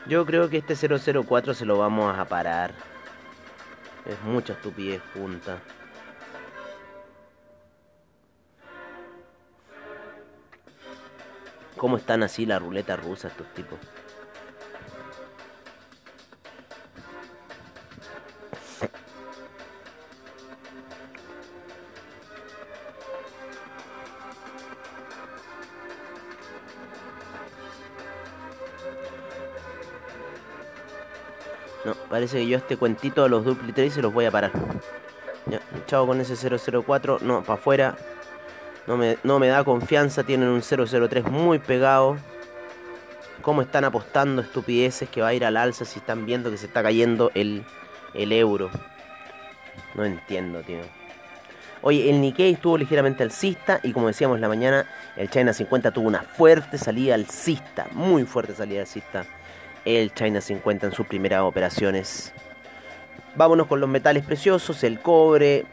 Yo 0.06 0.26
creo 0.26 0.50
que 0.50 0.58
este 0.58 0.74
004 0.76 1.54
se 1.54 1.64
lo 1.64 1.78
vamos 1.78 2.18
a 2.18 2.26
parar. 2.26 2.74
Es 4.04 4.20
mucha 4.22 4.52
estupidez 4.52 5.00
junta. 5.14 5.58
¿Cómo 11.76 11.96
están 11.96 12.22
así 12.22 12.44
la 12.44 12.58
ruleta 12.58 12.96
rusa 12.96 13.28
estos 13.28 13.52
tipos? 13.54 13.78
Parece 32.24 32.38
que 32.38 32.46
yo 32.46 32.56
este 32.56 32.78
cuentito 32.78 33.22
de 33.22 33.28
los 33.28 33.44
dupli 33.44 33.72
trade 33.72 33.90
se 33.90 34.00
los 34.00 34.10
voy 34.10 34.24
a 34.24 34.30
parar. 34.30 34.50
Ya, 35.44 35.60
chao 35.86 36.06
con 36.06 36.22
ese 36.22 36.36
004. 36.36 37.18
No, 37.20 37.42
para 37.42 37.58
afuera. 37.58 37.96
No 38.86 38.96
me, 38.96 39.18
no 39.24 39.38
me 39.38 39.48
da 39.48 39.62
confianza. 39.62 40.24
Tienen 40.24 40.48
un 40.48 40.62
003 40.62 41.24
muy 41.26 41.58
pegado. 41.58 42.16
¿Cómo 43.42 43.60
están 43.60 43.84
apostando 43.84 44.40
estupideces 44.40 45.10
que 45.10 45.20
va 45.20 45.28
a 45.28 45.34
ir 45.34 45.44
al 45.44 45.58
alza 45.58 45.84
si 45.84 45.98
están 45.98 46.24
viendo 46.24 46.50
que 46.50 46.56
se 46.56 46.64
está 46.64 46.82
cayendo 46.82 47.30
el, 47.34 47.62
el 48.14 48.32
euro? 48.32 48.70
No 49.94 50.06
entiendo, 50.06 50.62
tío. 50.62 50.78
Oye, 51.82 52.08
el 52.08 52.22
Nikkei 52.22 52.54
estuvo 52.54 52.78
ligeramente 52.78 53.22
alcista 53.22 53.80
y 53.82 53.92
como 53.92 54.06
decíamos 54.06 54.40
la 54.40 54.48
mañana, 54.48 54.86
el 55.14 55.28
China 55.28 55.52
50 55.52 55.90
tuvo 55.90 56.08
una 56.08 56.22
fuerte 56.22 56.78
salida 56.78 57.14
alcista, 57.14 57.86
muy 57.92 58.24
fuerte 58.24 58.54
salida 58.54 58.80
alcista. 58.80 59.26
El 59.84 60.12
China 60.14 60.40
50 60.40 60.86
en 60.86 60.92
sus 60.92 61.06
primeras 61.06 61.42
operaciones. 61.42 62.32
Vámonos 63.36 63.66
con 63.66 63.80
los 63.80 63.88
metales 63.88 64.24
preciosos, 64.24 64.84
el 64.84 65.00
cobre, 65.00 65.66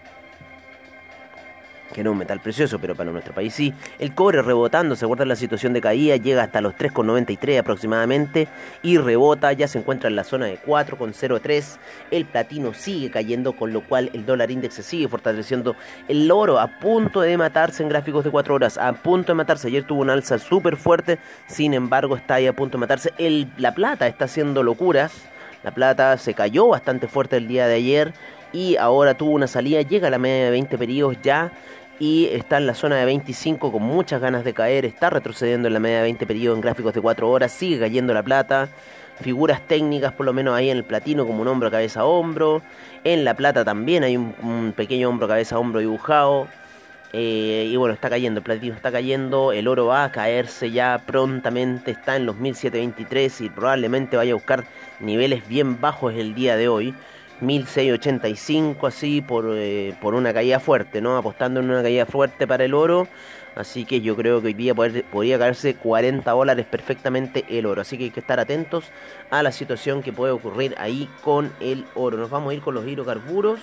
que 1.94 2.04
no 2.04 2.10
es 2.10 2.14
un 2.14 2.20
metal 2.20 2.40
precioso, 2.40 2.80
pero 2.80 2.96
para 2.96 3.12
nuestro 3.12 3.34
país 3.34 3.54
sí. 3.54 3.74
El 4.00 4.14
cobre 4.16 4.42
rebotando, 4.42 4.96
se 4.96 5.06
guarda 5.06 5.26
la 5.26 5.36
situación 5.36 5.74
de 5.74 5.82
caída, 5.82 6.16
llega 6.16 6.44
hasta 6.44 6.62
los 6.62 6.76
3,93 6.76 7.60
aproximadamente 7.60 8.48
y 8.82 8.98
rebota, 8.98 9.52
ya 9.54 9.68
se 9.68 9.80
encuentra 9.80 10.10
en 10.10 10.16
la 10.16 10.24
zona 10.24 10.46
de 10.46 10.60
4,03. 10.60 11.78
El 12.12 12.26
platino 12.26 12.74
sigue 12.74 13.12
cayendo, 13.12 13.54
con 13.54 13.74
lo 13.74 13.82
cual 13.82 14.10
el 14.14 14.26
dólar 14.26 14.52
índice 14.52 14.78
se 14.78 14.84
sigue 14.84 15.08
fortaleciendo. 15.08 15.76
El 16.08 16.30
oro 16.32 16.60
a 16.60 16.68
punto 16.80 17.22
de 17.22 17.38
matarse 17.38 17.84
en 17.84 17.90
gráficos 17.90 18.24
de 18.24 18.32
4 18.32 18.56
horas, 18.56 18.78
a 18.78 18.94
punto 18.94 19.34
de 19.34 19.36
matarse. 19.36 19.68
Ayer 19.68 19.84
tuvo 19.84 20.02
una 20.02 20.14
alza 20.14 20.40
súper 20.40 20.78
fuerte, 20.78 21.20
sin 21.48 21.74
embargo 21.74 22.16
está 22.16 22.36
ahí 22.36 22.48
a 22.48 22.54
punto 22.54 22.78
de 22.78 22.82
matarse. 22.82 23.14
El, 23.18 23.52
la 23.58 23.74
plata 23.74 24.08
está 24.08 24.26
haciendo 24.26 24.64
locuras. 24.64 25.12
La 25.64 25.72
plata 25.72 26.18
se 26.18 26.34
cayó 26.34 26.70
bastante 26.70 27.08
fuerte 27.08 27.38
el 27.38 27.48
día 27.48 27.68
de 27.68 27.76
ayer 27.76 28.14
y 28.54 28.78
ahora 28.78 29.14
tuvo 29.14 29.32
una 29.32 29.48
salida, 29.48 29.82
llega 29.82 30.08
a 30.08 30.12
la 30.12 30.18
media 30.18 30.46
de 30.46 30.52
20 30.52 30.78
periodos 30.78 31.18
ya 31.22 31.52
y 32.02 32.30
está 32.32 32.58
en 32.58 32.66
la 32.66 32.74
zona 32.74 32.96
de 32.96 33.06
25 33.06 33.72
con 33.72 33.84
muchas 33.84 34.20
ganas 34.20 34.44
de 34.44 34.56
caer, 34.56 34.86
está 34.86 35.12
retrocediendo 35.12 35.68
en 35.68 35.76
la 35.76 35.80
media 35.80 35.98
de 35.98 36.04
20 36.06 36.26
periodos 36.26 36.58
en 36.58 36.62
gráficos 36.62 36.96
de 36.96 37.00
4 37.00 37.30
horas, 37.30 37.52
sigue 37.52 37.80
cayendo 37.80 38.12
la 38.12 38.24
plata, 38.24 38.70
figuras 39.22 39.62
técnicas 39.68 40.12
por 40.12 40.26
lo 40.26 40.34
menos 40.34 40.56
ahí 40.56 40.72
en 40.72 40.78
el 40.78 40.84
platino 40.84 41.28
como 41.28 41.44
un 41.44 41.48
hombro 41.48 41.70
cabeza 41.70 42.04
hombro, 42.04 42.64
en 43.04 43.24
la 43.24 43.36
plata 43.36 43.64
también 43.64 44.04
hay 44.04 44.18
un, 44.18 44.74
pequeño 44.76 45.10
hombro 45.10 45.28
cabeza 45.28 45.60
hombro 45.60 45.80
dibujado, 45.80 46.48
eh, 47.14 47.70
y 47.72 47.76
bueno, 47.76 47.94
está 47.94 48.10
cayendo, 48.10 48.40
el 48.40 48.46
platino 48.46 48.74
está 48.74 48.92
cayendo, 48.92 49.52
el 49.52 49.68
oro 49.68 49.86
va 49.86 50.06
a 50.06 50.12
caerse 50.12 50.72
ya 50.72 51.04
prontamente, 51.06 51.92
está 51.92 52.16
en 52.16 52.26
los 52.26 52.36
1723 52.38 53.42
y 53.42 53.50
probablemente 53.52 54.18
vaya 54.18 54.32
a 54.32 54.36
buscar 54.36 54.64
niveles 55.00 55.48
bien 55.48 55.80
bajos 55.80 56.16
el 56.16 56.34
día 56.34 56.58
de 56.58 56.68
hoy. 56.68 56.96
1685 57.42 58.88
así 58.88 59.22
por, 59.22 59.46
eh, 59.50 59.96
por 60.00 60.14
una 60.14 60.34
caída 60.34 60.60
fuerte, 60.60 61.02
¿no? 61.02 61.18
Apostando 61.18 61.60
en 61.60 61.70
una 61.70 61.82
caída 61.82 62.06
fuerte 62.06 62.48
para 62.48 62.64
el 62.64 62.74
oro. 62.74 63.08
Así 63.56 63.84
que 63.84 64.00
yo 64.00 64.16
creo 64.16 64.40
que 64.40 64.48
hoy 64.48 64.54
día 64.54 64.74
podría 64.74 65.38
caerse 65.38 65.76
40 65.76 66.32
dólares 66.32 66.66
perfectamente 66.66 67.44
el 67.50 67.66
oro. 67.66 67.82
Así 67.82 67.98
que 67.98 68.06
hay 68.06 68.12
que 68.12 68.22
estar 68.22 68.40
atentos 68.40 68.86
a 69.30 69.44
la 69.44 69.52
situación 69.52 70.02
que 70.02 70.14
puede 70.14 70.32
ocurrir 70.32 70.74
ahí 70.78 71.10
con 71.22 71.52
el 71.60 71.86
oro. 71.96 72.18
Nos 72.18 72.30
vamos 72.30 72.52
a 72.52 72.54
ir 72.54 72.62
con 72.62 72.76
los 72.76 72.88
hidrocarburos. 72.88 73.60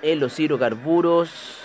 En 0.00 0.20
los 0.20 0.38
hidrocarburos. 0.40 1.63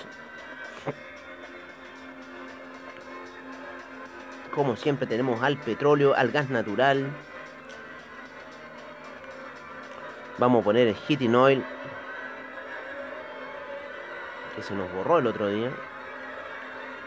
Como 4.59 4.75
siempre 4.75 5.07
tenemos 5.07 5.41
al 5.41 5.57
petróleo, 5.57 6.13
al 6.13 6.31
gas 6.31 6.49
natural. 6.49 7.09
Vamos 10.37 10.59
a 10.59 10.63
poner 10.65 10.89
el 10.89 10.95
heating 10.95 11.33
oil. 11.33 11.63
Que 14.53 14.61
se 14.61 14.75
nos 14.75 14.91
borró 14.91 15.19
el 15.19 15.27
otro 15.27 15.47
día. 15.47 15.71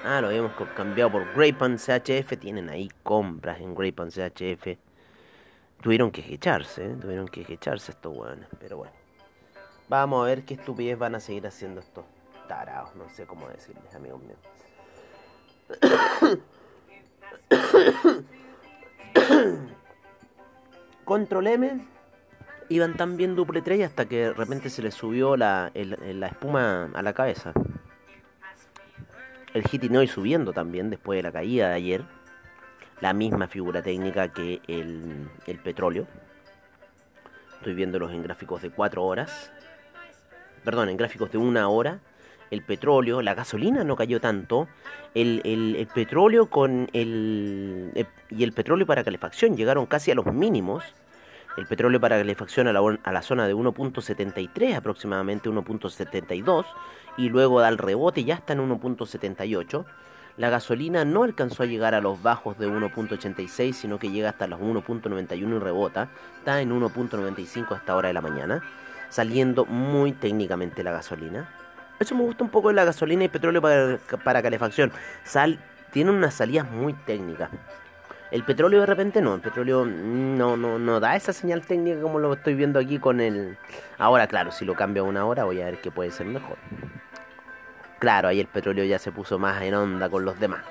Ah, 0.02 0.22
lo 0.22 0.28
habíamos 0.28 0.52
cambiado 0.74 1.12
por 1.12 1.30
Greypan 1.34 1.76
CHF. 1.76 2.38
Tienen 2.40 2.70
ahí 2.70 2.90
compras 3.02 3.60
en 3.60 3.74
Greypan 3.74 4.08
CHF. 4.08 4.78
Tuvieron 5.82 6.10
que 6.10 6.22
echarse, 6.32 6.86
¿eh? 6.86 6.96
tuvieron 6.98 7.28
que 7.28 7.44
echarse 7.46 7.92
estos 7.92 8.16
hueones. 8.16 8.48
Pero 8.60 8.78
bueno. 8.78 8.94
Vamos 9.90 10.24
a 10.24 10.26
ver 10.26 10.46
qué 10.46 10.54
estupidez 10.54 10.98
van 10.98 11.16
a 11.16 11.20
seguir 11.20 11.46
haciendo 11.46 11.82
estos 11.82 12.06
tarados. 12.48 12.94
No 12.96 13.10
sé 13.10 13.26
cómo 13.26 13.46
decirles, 13.50 13.94
amigos 13.94 14.22
míos. 14.22 14.38
Control 21.04 21.46
M. 21.46 21.86
Iban 22.68 22.96
tan 22.96 23.16
bien 23.16 23.36
duple 23.36 23.60
3 23.60 23.84
hasta 23.84 24.06
que 24.06 24.18
de 24.18 24.32
repente 24.32 24.70
se 24.70 24.82
les 24.82 24.94
subió 24.94 25.36
la, 25.36 25.70
la 25.74 26.26
espuma 26.26 26.90
a 26.94 27.02
la 27.02 27.12
cabeza. 27.12 27.52
El 29.52 29.64
Hitting 29.70 29.96
Oil 29.96 30.08
subiendo 30.08 30.52
también 30.52 30.88
después 30.88 31.18
de 31.18 31.22
la 31.22 31.32
caída 31.32 31.68
de 31.68 31.74
ayer. 31.74 32.04
La 33.00 33.12
misma 33.12 33.48
figura 33.48 33.82
técnica 33.82 34.32
que 34.32 34.62
el, 34.68 35.28
el 35.46 35.58
petróleo. 35.58 36.06
Estoy 37.58 37.74
viéndolos 37.74 38.12
en 38.12 38.22
gráficos 38.22 38.62
de 38.62 38.70
4 38.70 39.04
horas. 39.04 39.52
Perdón, 40.64 40.88
en 40.88 40.96
gráficos 40.96 41.30
de 41.30 41.38
una 41.38 41.68
hora. 41.68 42.00
El 42.52 42.60
petróleo, 42.60 43.22
la 43.22 43.32
gasolina 43.32 43.82
no 43.82 43.96
cayó 43.96 44.20
tanto. 44.20 44.68
El, 45.14 45.88
petróleo 45.94 46.50
con 46.50 46.86
el, 46.92 47.90
el- 47.94 48.06
y 48.28 48.44
el 48.44 48.52
petróleo 48.52 48.86
para 48.86 49.02
calefacción 49.02 49.56
llegaron 49.56 49.86
casi 49.86 50.10
a 50.10 50.14
los 50.14 50.26
mínimos. 50.26 50.84
El 51.56 51.66
petróleo 51.66 51.98
para 51.98 52.18
calefacción 52.18 52.68
a 52.68 52.74
la, 52.74 52.80
a 53.04 53.10
la 53.12 53.22
zona 53.22 53.46
de 53.46 53.54
1.73 53.54 54.76
aproximadamente 54.76 55.48
1.72 55.48 56.66
y 57.16 57.30
luego 57.30 57.58
da 57.60 57.70
el 57.70 57.78
rebote 57.78 58.22
ya 58.22 58.34
está 58.34 58.52
en 58.52 58.68
1.78. 58.68 59.86
La 60.36 60.50
gasolina 60.50 61.06
no 61.06 61.22
alcanzó 61.22 61.62
a 61.62 61.66
llegar 61.66 61.94
a 61.94 62.02
los 62.02 62.22
bajos 62.22 62.58
de 62.58 62.68
1.86 62.68 63.72
sino 63.72 63.98
que 63.98 64.10
llega 64.10 64.28
hasta 64.28 64.46
los 64.46 64.60
1.91 64.60 65.56
y 65.56 65.58
rebota. 65.58 66.10
Está 66.36 66.60
en 66.60 66.70
1.95 66.78 67.72
a 67.72 67.76
esta 67.78 67.96
hora 67.96 68.08
de 68.08 68.14
la 68.14 68.20
mañana, 68.20 68.62
saliendo 69.08 69.64
muy 69.64 70.12
técnicamente 70.12 70.82
la 70.84 70.92
gasolina. 70.92 71.61
Eso 72.02 72.14
me 72.14 72.22
gusta 72.22 72.42
un 72.44 72.50
poco 72.50 72.68
de 72.68 72.74
la 72.74 72.84
gasolina 72.84 73.24
y 73.24 73.28
petróleo 73.28 73.62
para, 73.62 73.98
para 74.24 74.42
calefacción. 74.42 74.92
Sal, 75.24 75.58
tiene 75.92 76.10
unas 76.10 76.34
salidas 76.34 76.70
muy 76.70 76.92
técnicas. 76.94 77.48
El 78.30 78.44
petróleo 78.44 78.80
de 78.80 78.86
repente 78.86 79.20
no, 79.20 79.34
el 79.34 79.40
petróleo 79.40 79.84
no, 79.84 80.56
no, 80.56 80.78
no 80.78 81.00
da 81.00 81.16
esa 81.16 81.32
señal 81.32 81.62
técnica 81.62 82.00
como 82.00 82.18
lo 82.18 82.32
estoy 82.32 82.54
viendo 82.54 82.80
aquí 82.80 82.98
con 82.98 83.20
el... 83.20 83.58
Ahora, 83.98 84.26
claro, 84.26 84.50
si 84.52 84.64
lo 84.64 84.74
cambio 84.74 85.04
a 85.04 85.06
una 85.06 85.26
hora 85.26 85.44
voy 85.44 85.60
a 85.60 85.66
ver 85.66 85.80
qué 85.82 85.90
puede 85.90 86.10
ser 86.10 86.26
mejor. 86.26 86.56
Claro, 87.98 88.28
ahí 88.28 88.40
el 88.40 88.46
petróleo 88.46 88.84
ya 88.84 88.98
se 88.98 89.12
puso 89.12 89.38
más 89.38 89.62
en 89.62 89.74
onda 89.74 90.08
con 90.08 90.24
los 90.24 90.40
demás. 90.40 90.62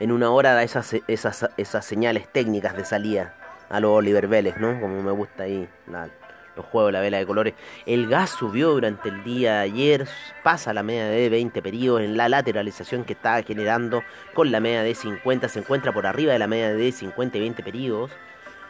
En 0.00 0.10
una 0.10 0.30
hora 0.30 0.54
da 0.54 0.62
esas, 0.62 0.96
esas, 1.06 1.48
esas 1.56 1.84
señales 1.84 2.26
técnicas 2.32 2.74
de 2.76 2.84
salida 2.84 3.34
a 3.68 3.78
los 3.78 3.90
Oliver 3.92 4.26
Vélez, 4.26 4.56
¿no? 4.56 4.80
Como 4.80 5.02
me 5.02 5.12
gusta 5.12 5.44
ahí 5.44 5.68
la- 5.86 6.08
los 6.56 6.66
juegos 6.66 6.88
de 6.88 6.92
la 6.92 7.00
vela 7.00 7.18
de 7.18 7.26
colores. 7.26 7.54
El 7.86 8.08
gas 8.08 8.30
subió 8.30 8.70
durante 8.70 9.08
el 9.08 9.24
día 9.24 9.54
de 9.54 9.60
ayer, 9.60 10.08
pasa 10.42 10.72
la 10.72 10.82
media 10.82 11.06
de 11.06 11.28
20 11.28 11.62
periodos 11.62 12.02
en 12.02 12.16
la 12.16 12.28
lateralización 12.28 13.04
que 13.04 13.14
estaba 13.14 13.42
generando 13.42 14.02
con 14.34 14.50
la 14.50 14.60
media 14.60 14.82
de 14.82 14.94
50, 14.94 15.48
se 15.48 15.58
encuentra 15.60 15.92
por 15.92 16.06
arriba 16.06 16.32
de 16.32 16.38
la 16.38 16.46
media 16.46 16.72
de 16.72 16.92
50 16.92 17.38
y 17.38 17.40
20 17.40 17.62
periodos, 17.62 18.10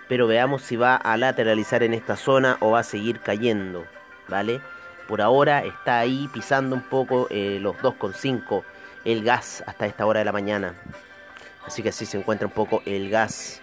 pero 0.09 0.27
veamos 0.27 0.63
si 0.63 0.77
va 0.77 0.97
a 0.97 1.17
lateralizar 1.17 1.83
en 1.83 1.95
esta 1.95 2.17
zona 2.17 2.57
o 2.61 2.73
va 2.73 2.81
a 2.81 2.85
seguir 2.85 3.21
cayendo, 3.21 3.85
¿vale? 4.29 4.61
Por 5.09 5.21
ahora 5.21 5.65
está 5.65 5.99
ahí 5.99 6.29
pisando 6.33 6.77
un 6.77 6.83
poco 6.83 7.27
eh, 7.31 7.59
los 7.61 7.77
2,5 7.77 8.63
el 9.05 9.25
gas 9.25 9.65
hasta 9.67 9.87
esta 9.87 10.07
hora 10.07 10.21
de 10.21 10.25
la 10.25 10.33
mañana. 10.33 10.75
Así 11.67 11.83
que 11.83 11.91
así 11.91 12.07
se 12.07 12.19
encuentra 12.19 12.47
un 12.47 12.53
poco 12.53 12.83
el 12.87 13.11
gas. 13.11 13.62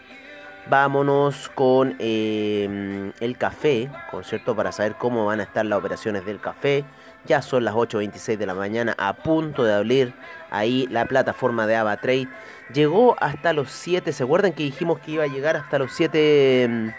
Vámonos 0.69 1.49
con 1.55 1.95
eh, 1.97 3.11
el 3.19 3.37
café, 3.37 3.89
¿con 4.11 4.23
cierto? 4.23 4.55
Para 4.55 4.71
saber 4.71 4.95
cómo 4.99 5.25
van 5.25 5.39
a 5.39 5.43
estar 5.43 5.65
las 5.65 5.79
operaciones 5.79 6.25
del 6.25 6.39
café. 6.39 6.85
Ya 7.25 7.41
son 7.41 7.65
las 7.65 7.73
8.26 7.73 8.37
de 8.37 8.45
la 8.45 8.53
mañana, 8.53 8.93
a 8.99 9.13
punto 9.13 9.63
de 9.63 9.73
abrir 9.73 10.13
ahí 10.51 10.85
la 10.91 11.05
plataforma 11.05 11.65
de 11.65 11.75
AvaTrade. 11.75 12.27
Llegó 12.71 13.15
hasta 13.19 13.53
los 13.53 13.71
7, 13.71 14.13
¿se 14.13 14.23
acuerdan 14.23 14.53
que 14.53 14.61
dijimos 14.61 14.99
que 14.99 15.13
iba 15.13 15.23
a 15.23 15.27
llegar 15.27 15.57
hasta 15.57 15.79
los 15.79 15.91
7... 15.93 16.67
mm, 16.69 16.89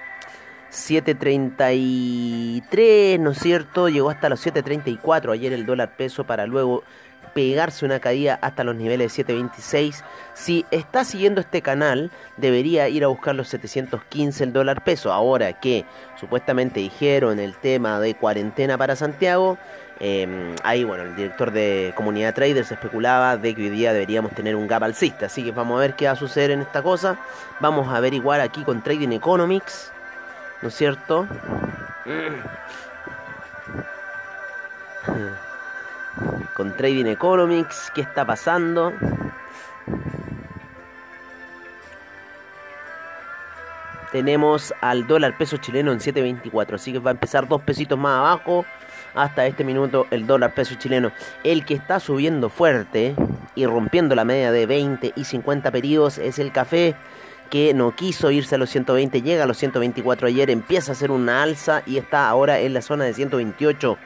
7.33, 0.70 3.18
¿no 3.18 3.33
es 3.33 3.38
cierto? 3.38 3.88
Llegó 3.88 4.09
hasta 4.09 4.28
los 4.28 4.46
7.34 4.46 5.33
ayer 5.33 5.52
el 5.52 5.66
dólar 5.66 5.96
peso 5.96 6.22
para 6.22 6.46
luego 6.46 6.85
pegarse 7.33 7.85
una 7.85 8.01
caída 8.01 8.38
hasta 8.43 8.64
los 8.64 8.77
niveles 8.77 9.16
de 9.16 9.25
7.26. 9.25 10.03
Si 10.35 10.64
está 10.71 11.05
siguiendo 11.05 11.40
este 11.40 11.62
canal, 11.62 12.11
debería 12.37 12.88
ir 12.88 13.05
a 13.05 13.09
buscar 13.09 13.35
los 13.35 13.49
715 13.49 14.45
el 14.45 14.53
dólar 14.53 14.85
peso. 14.85 15.12
Ahora 15.12 15.61
que 15.61 15.85
supuestamente 16.19 16.81
dijeron 16.81 17.38
el 17.38 17.55
tema 17.57 18.01
de 18.01 18.14
cuarentena 18.14 18.79
para 18.79 18.97
Santiago, 18.97 19.59
eh, 20.03 20.55
ahí 20.62 20.85
bueno, 20.85 21.05
el 21.05 21.14
director 21.14 21.51
de 21.51 21.93
comunidad 21.95 22.35
traders 22.35 22.73
especulaba 22.73 23.37
de 23.37 23.55
que 23.55 23.62
hoy 23.62 23.71
día 23.71 23.93
deberíamos 23.93 24.33
tener 24.33 24.57
un 24.57 24.66
gap 24.66 24.83
alcista. 24.83 25.27
Así 25.27 25.45
que 25.45 25.53
vamos 25.53 25.77
a 25.77 25.81
ver 25.81 25.95
qué 25.95 26.07
va 26.07 26.12
a 26.12 26.16
suceder 26.16 26.53
en 26.53 26.62
esta 26.62 26.83
cosa. 26.83 27.19
Vamos 27.61 27.88
a 27.88 27.97
averiguar 27.97 28.40
aquí 28.40 28.64
con 28.64 28.83
Trading 28.83 29.12
Economics. 29.12 29.93
¿No 30.62 30.69
es 30.69 30.75
cierto? 30.75 31.27
Con 36.57 36.77
Trading 36.77 37.07
Economics, 37.07 37.90
¿qué 37.94 38.03
está 38.03 38.27
pasando? 38.27 38.92
Tenemos 44.12 44.75
al 44.81 45.07
dólar 45.07 45.38
peso 45.38 45.57
chileno 45.59 45.92
en 45.92 46.01
7.24, 46.01 46.75
así 46.75 46.92
que 46.92 46.99
va 46.99 47.11
a 47.11 47.14
empezar 47.14 47.46
dos 47.46 47.62
pesitos 47.62 47.99
más 47.99 48.18
abajo 48.18 48.64
hasta 49.14 49.46
este 49.46 49.64
minuto 49.64 50.07
el 50.11 50.27
dólar 50.27 50.53
peso 50.53 50.75
chileno. 50.75 51.12
El 51.44 51.64
que 51.64 51.75
está 51.75 52.01
subiendo 52.01 52.49
fuerte 52.49 53.14
y 53.55 53.66
rompiendo 53.66 54.14
la 54.14 54.25
media 54.25 54.51
de 54.51 54.66
20 54.66 55.12
y 55.14 55.25
50 55.25 55.70
periodos 55.70 56.18
es 56.18 56.38
el 56.38 56.51
café 56.51 56.96
que 57.51 57.75
no 57.75 57.94
quiso 57.94 58.31
irse 58.31 58.55
a 58.55 58.59
los 58.59 58.70
120, 58.70 59.23
llega 59.23 59.44
a 59.44 59.46
los 59.46 59.59
124 59.59 60.29
ayer, 60.29 60.51
empieza 60.51 60.92
a 60.92 60.94
hacer 60.94 61.11
una 61.11 61.42
alza 61.42 61.83
y 61.85 61.99
está 61.99 62.29
ahora 62.29 62.61
en 62.61 62.75
la 62.75 62.81
zona 62.81 63.05
de 63.05 63.14
128 63.14 63.99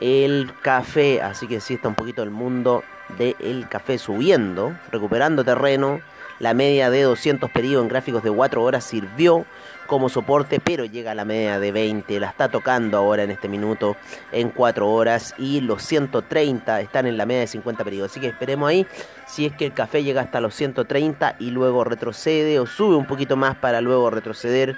el 0.00 0.50
café, 0.62 1.20
así 1.22 1.46
que 1.46 1.60
sí 1.60 1.74
está 1.74 1.88
un 1.88 1.94
poquito 1.94 2.22
el 2.22 2.30
mundo 2.30 2.82
del 3.18 3.68
café 3.68 3.98
subiendo, 3.98 4.74
recuperando 4.90 5.44
terreno. 5.44 6.00
La 6.38 6.54
media 6.54 6.88
de 6.88 7.02
200 7.02 7.50
periodos 7.50 7.84
en 7.84 7.90
gráficos 7.90 8.22
de 8.22 8.30
4 8.30 8.62
horas 8.62 8.82
sirvió 8.82 9.44
como 9.86 10.08
soporte, 10.08 10.58
pero 10.58 10.86
llega 10.86 11.10
a 11.10 11.14
la 11.14 11.26
media 11.26 11.58
de 11.58 11.70
20, 11.70 12.18
la 12.18 12.28
está 12.28 12.48
tocando 12.48 12.96
ahora 12.96 13.24
en 13.24 13.30
este 13.30 13.46
minuto 13.46 13.96
en 14.32 14.48
4 14.48 14.88
horas 14.88 15.34
y 15.36 15.60
los 15.60 15.82
130 15.82 16.80
están 16.80 17.06
en 17.06 17.18
la 17.18 17.26
media 17.26 17.40
de 17.40 17.46
50 17.48 17.84
periodos. 17.84 18.12
Así 18.12 18.20
que 18.20 18.28
esperemos 18.28 18.70
ahí 18.70 18.86
si 19.26 19.44
es 19.44 19.52
que 19.52 19.66
el 19.66 19.74
café 19.74 20.02
llega 20.02 20.22
hasta 20.22 20.40
los 20.40 20.54
130 20.54 21.36
y 21.40 21.50
luego 21.50 21.84
retrocede 21.84 22.58
o 22.58 22.66
sube 22.66 22.96
un 22.96 23.06
poquito 23.06 23.36
más 23.36 23.56
para 23.56 23.82
luego 23.82 24.08
retroceder 24.08 24.76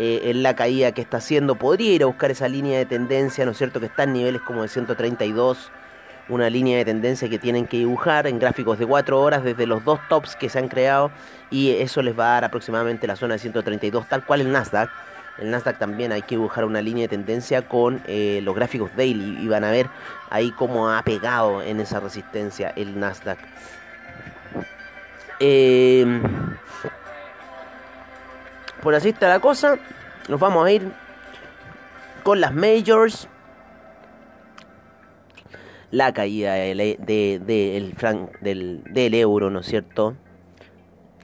eh, 0.00 0.30
en 0.30 0.44
la 0.44 0.54
caída 0.54 0.92
que 0.92 1.00
está 1.00 1.16
haciendo. 1.16 1.56
Podría 1.56 1.92
ir 1.92 2.04
a 2.04 2.06
buscar 2.06 2.30
esa 2.30 2.46
línea 2.46 2.78
de 2.78 2.86
tendencia, 2.86 3.44
¿no 3.44 3.50
es 3.50 3.58
cierto? 3.58 3.80
Que 3.80 3.86
está 3.86 4.04
en 4.04 4.12
niveles 4.12 4.40
como 4.42 4.62
de 4.62 4.68
132. 4.68 5.72
Una 6.28 6.48
línea 6.48 6.78
de 6.78 6.84
tendencia 6.84 7.28
que 7.28 7.40
tienen 7.40 7.66
que 7.66 7.78
dibujar 7.78 8.28
en 8.28 8.38
gráficos 8.38 8.78
de 8.78 8.86
4 8.86 9.20
horas 9.20 9.42
desde 9.42 9.66
los 9.66 9.84
dos 9.84 9.98
tops 10.08 10.36
que 10.36 10.48
se 10.48 10.60
han 10.60 10.68
creado. 10.68 11.10
Y 11.50 11.70
eso 11.70 12.00
les 12.02 12.16
va 12.16 12.26
a 12.26 12.34
dar 12.34 12.44
aproximadamente 12.44 13.08
la 13.08 13.16
zona 13.16 13.34
de 13.34 13.40
132, 13.40 14.08
tal 14.08 14.24
cual 14.24 14.42
el 14.42 14.52
Nasdaq. 14.52 14.88
El 15.38 15.50
Nasdaq 15.50 15.78
también 15.78 16.12
hay 16.12 16.22
que 16.22 16.36
dibujar 16.36 16.64
una 16.64 16.80
línea 16.80 17.02
de 17.02 17.08
tendencia 17.08 17.62
con 17.62 18.00
eh, 18.06 18.38
los 18.44 18.54
gráficos 18.54 18.94
daily. 18.94 19.44
Y 19.44 19.48
van 19.48 19.64
a 19.64 19.72
ver 19.72 19.88
ahí 20.30 20.52
cómo 20.52 20.90
ha 20.90 21.02
pegado 21.02 21.60
en 21.60 21.80
esa 21.80 21.98
resistencia 21.98 22.72
el 22.76 23.00
Nasdaq. 23.00 23.38
Eh, 25.40 26.20
por 28.82 28.94
así 28.94 29.10
está 29.10 29.28
la 29.28 29.40
cosa, 29.40 29.78
nos 30.28 30.38
vamos 30.40 30.66
a 30.66 30.70
ir 30.72 30.92
con 32.22 32.40
las 32.40 32.52
majors. 32.54 33.28
La 35.90 36.12
caída 36.12 36.52
del, 36.54 36.76
de- 36.98 37.40
de- 37.44 37.76
el 37.78 37.94
fran- 37.96 38.30
del, 38.40 39.14
euro, 39.14 39.48
¿no 39.50 39.60
es 39.60 39.66
cierto? 39.66 40.16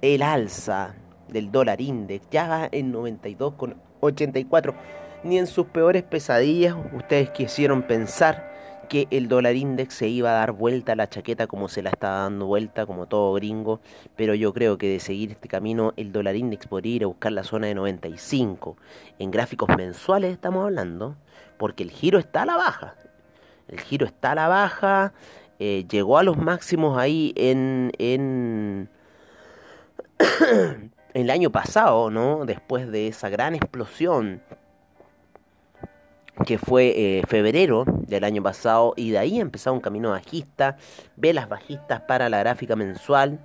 El 0.00 0.22
alza 0.22 0.94
del 1.28 1.52
dólar 1.52 1.80
index 1.82 2.26
ya 2.30 2.68
en 2.72 2.92
92,84. 2.92 4.74
Ni 5.22 5.38
en 5.38 5.46
sus 5.46 5.66
peores 5.66 6.02
pesadillas 6.02 6.74
ustedes 6.94 7.30
quisieron 7.30 7.82
pensar 7.82 8.53
que 8.84 9.06
el 9.10 9.28
dólar 9.28 9.56
index 9.56 9.94
se 9.94 10.08
iba 10.08 10.30
a 10.30 10.34
dar 10.34 10.52
vuelta 10.52 10.92
a 10.92 10.96
la 10.96 11.08
chaqueta 11.08 11.46
como 11.46 11.68
se 11.68 11.82
la 11.82 11.90
está 11.90 12.10
dando 12.10 12.46
vuelta, 12.46 12.86
como 12.86 13.06
todo 13.06 13.34
gringo. 13.34 13.80
Pero 14.16 14.34
yo 14.34 14.52
creo 14.52 14.78
que 14.78 14.88
de 14.88 15.00
seguir 15.00 15.32
este 15.32 15.48
camino, 15.48 15.92
el 15.96 16.12
dólar 16.12 16.36
index 16.36 16.66
podría 16.66 16.96
ir 16.96 17.04
a 17.04 17.06
buscar 17.06 17.32
la 17.32 17.44
zona 17.44 17.66
de 17.66 17.74
95. 17.74 18.76
En 19.18 19.30
gráficos 19.30 19.68
mensuales 19.76 20.32
estamos 20.32 20.64
hablando, 20.64 21.16
porque 21.58 21.82
el 21.82 21.90
giro 21.90 22.18
está 22.18 22.42
a 22.42 22.46
la 22.46 22.56
baja. 22.56 22.94
El 23.68 23.80
giro 23.80 24.06
está 24.06 24.32
a 24.32 24.34
la 24.34 24.48
baja, 24.48 25.12
eh, 25.58 25.84
llegó 25.90 26.18
a 26.18 26.22
los 26.22 26.36
máximos 26.36 26.98
ahí 26.98 27.32
en, 27.36 27.92
en 27.98 28.88
el 31.14 31.30
año 31.30 31.50
pasado, 31.50 32.10
¿no? 32.10 32.44
Después 32.44 32.90
de 32.90 33.08
esa 33.08 33.28
gran 33.28 33.54
explosión 33.54 34.42
que 36.46 36.58
fue 36.58 36.92
eh, 36.96 37.22
febrero 37.28 37.84
del 37.86 38.24
año 38.24 38.42
pasado 38.42 38.94
y 38.96 39.10
de 39.10 39.18
ahí 39.18 39.38
ha 39.38 39.42
empezado 39.42 39.74
un 39.74 39.80
camino 39.80 40.10
bajista, 40.10 40.76
velas 41.16 41.48
bajistas 41.48 42.00
para 42.02 42.28
la 42.28 42.40
gráfica 42.40 42.76
mensual 42.76 43.38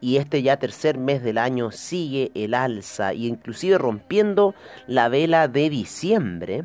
y 0.00 0.16
este 0.16 0.42
ya 0.42 0.58
tercer 0.58 0.98
mes 0.98 1.22
del 1.22 1.38
año 1.38 1.70
sigue 1.70 2.32
el 2.34 2.54
alza 2.54 3.14
y 3.14 3.26
inclusive 3.26 3.78
rompiendo 3.78 4.54
la 4.86 5.08
vela 5.08 5.48
de 5.48 5.70
diciembre 5.70 6.64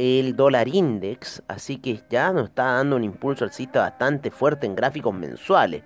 el 0.00 0.34
dólar 0.34 0.68
index, 0.68 1.42
así 1.46 1.76
que 1.76 2.00
ya 2.08 2.32
nos 2.32 2.48
está 2.48 2.64
dando 2.64 2.96
un 2.96 3.04
impulso 3.04 3.44
alcista 3.44 3.80
bastante 3.80 4.30
fuerte 4.30 4.66
en 4.66 4.74
gráficos 4.74 5.12
mensuales. 5.12 5.82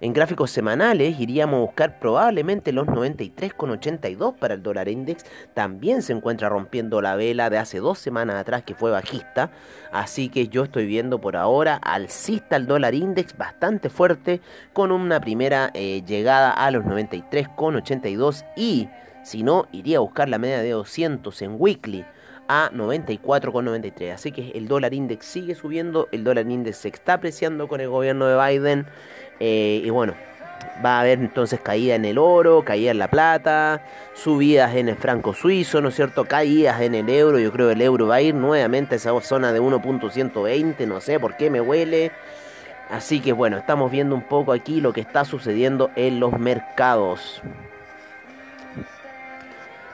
En 0.00 0.12
gráficos 0.12 0.52
semanales 0.52 1.18
iríamos 1.18 1.58
a 1.58 1.62
buscar 1.62 1.98
probablemente 1.98 2.70
los 2.70 2.86
93,82 2.86 4.36
para 4.36 4.54
el 4.54 4.62
dólar 4.62 4.88
index. 4.88 5.24
También 5.54 6.02
se 6.02 6.12
encuentra 6.12 6.48
rompiendo 6.48 7.02
la 7.02 7.16
vela 7.16 7.50
de 7.50 7.58
hace 7.58 7.78
dos 7.78 7.98
semanas 7.98 8.36
atrás 8.36 8.62
que 8.62 8.76
fue 8.76 8.92
bajista. 8.92 9.50
Así 9.90 10.28
que 10.28 10.46
yo 10.46 10.64
estoy 10.64 10.86
viendo 10.86 11.20
por 11.20 11.36
ahora 11.36 11.74
alcista 11.76 12.54
el 12.54 12.68
dólar 12.68 12.94
index 12.94 13.36
bastante 13.36 13.90
fuerte 13.90 14.40
con 14.72 14.92
una 14.92 15.20
primera 15.20 15.72
eh, 15.74 16.02
llegada 16.06 16.52
a 16.52 16.70
los 16.70 16.84
93,82 16.84 18.44
y 18.56 18.88
si 19.24 19.42
no 19.42 19.66
iría 19.72 19.96
a 19.96 20.00
buscar 20.00 20.28
la 20.28 20.38
media 20.38 20.62
de 20.62 20.70
200 20.70 21.42
en 21.42 21.56
weekly 21.58 22.04
a 22.48 22.70
94,93. 22.72 24.12
Así 24.12 24.32
que 24.32 24.50
el 24.54 24.68
dólar 24.68 24.94
index 24.94 25.26
sigue 25.26 25.54
subiendo, 25.54 26.08
el 26.12 26.24
dólar 26.24 26.50
index 26.50 26.78
se 26.78 26.88
está 26.88 27.14
apreciando 27.14 27.68
con 27.68 27.80
el 27.80 27.88
gobierno 27.88 28.26
de 28.26 28.36
Biden. 28.36 28.86
eh, 29.40 29.82
y 29.84 29.90
bueno, 29.90 30.14
va 30.84 30.98
a 30.98 31.00
haber 31.00 31.18
entonces 31.18 31.60
caída 31.60 31.94
en 31.94 32.04
el 32.04 32.18
oro, 32.18 32.64
caída 32.64 32.90
en 32.90 32.98
la 32.98 33.08
plata, 33.08 33.82
subidas 34.14 34.74
en 34.74 34.88
el 34.88 34.96
franco 34.96 35.34
suizo, 35.34 35.80
¿no 35.80 35.88
es 35.88 35.94
cierto? 35.94 36.24
Caídas 36.24 36.80
en 36.80 36.94
el 36.94 37.08
euro. 37.08 37.38
Yo 37.38 37.52
creo 37.52 37.68
que 37.68 37.74
el 37.74 37.82
euro 37.82 38.06
va 38.06 38.16
a 38.16 38.22
ir 38.22 38.34
nuevamente 38.34 38.94
a 38.94 38.96
esa 38.96 39.20
zona 39.20 39.52
de 39.52 39.60
1.120, 39.60 40.86
no 40.86 41.00
sé 41.00 41.20
por 41.20 41.36
qué 41.36 41.50
me 41.50 41.60
huele. 41.60 42.12
Así 42.90 43.20
que 43.20 43.32
bueno, 43.32 43.58
estamos 43.58 43.90
viendo 43.90 44.14
un 44.14 44.22
poco 44.22 44.52
aquí 44.52 44.80
lo 44.80 44.92
que 44.92 45.00
está 45.00 45.24
sucediendo 45.24 45.90
en 45.94 46.20
los 46.20 46.38
mercados. 46.38 47.42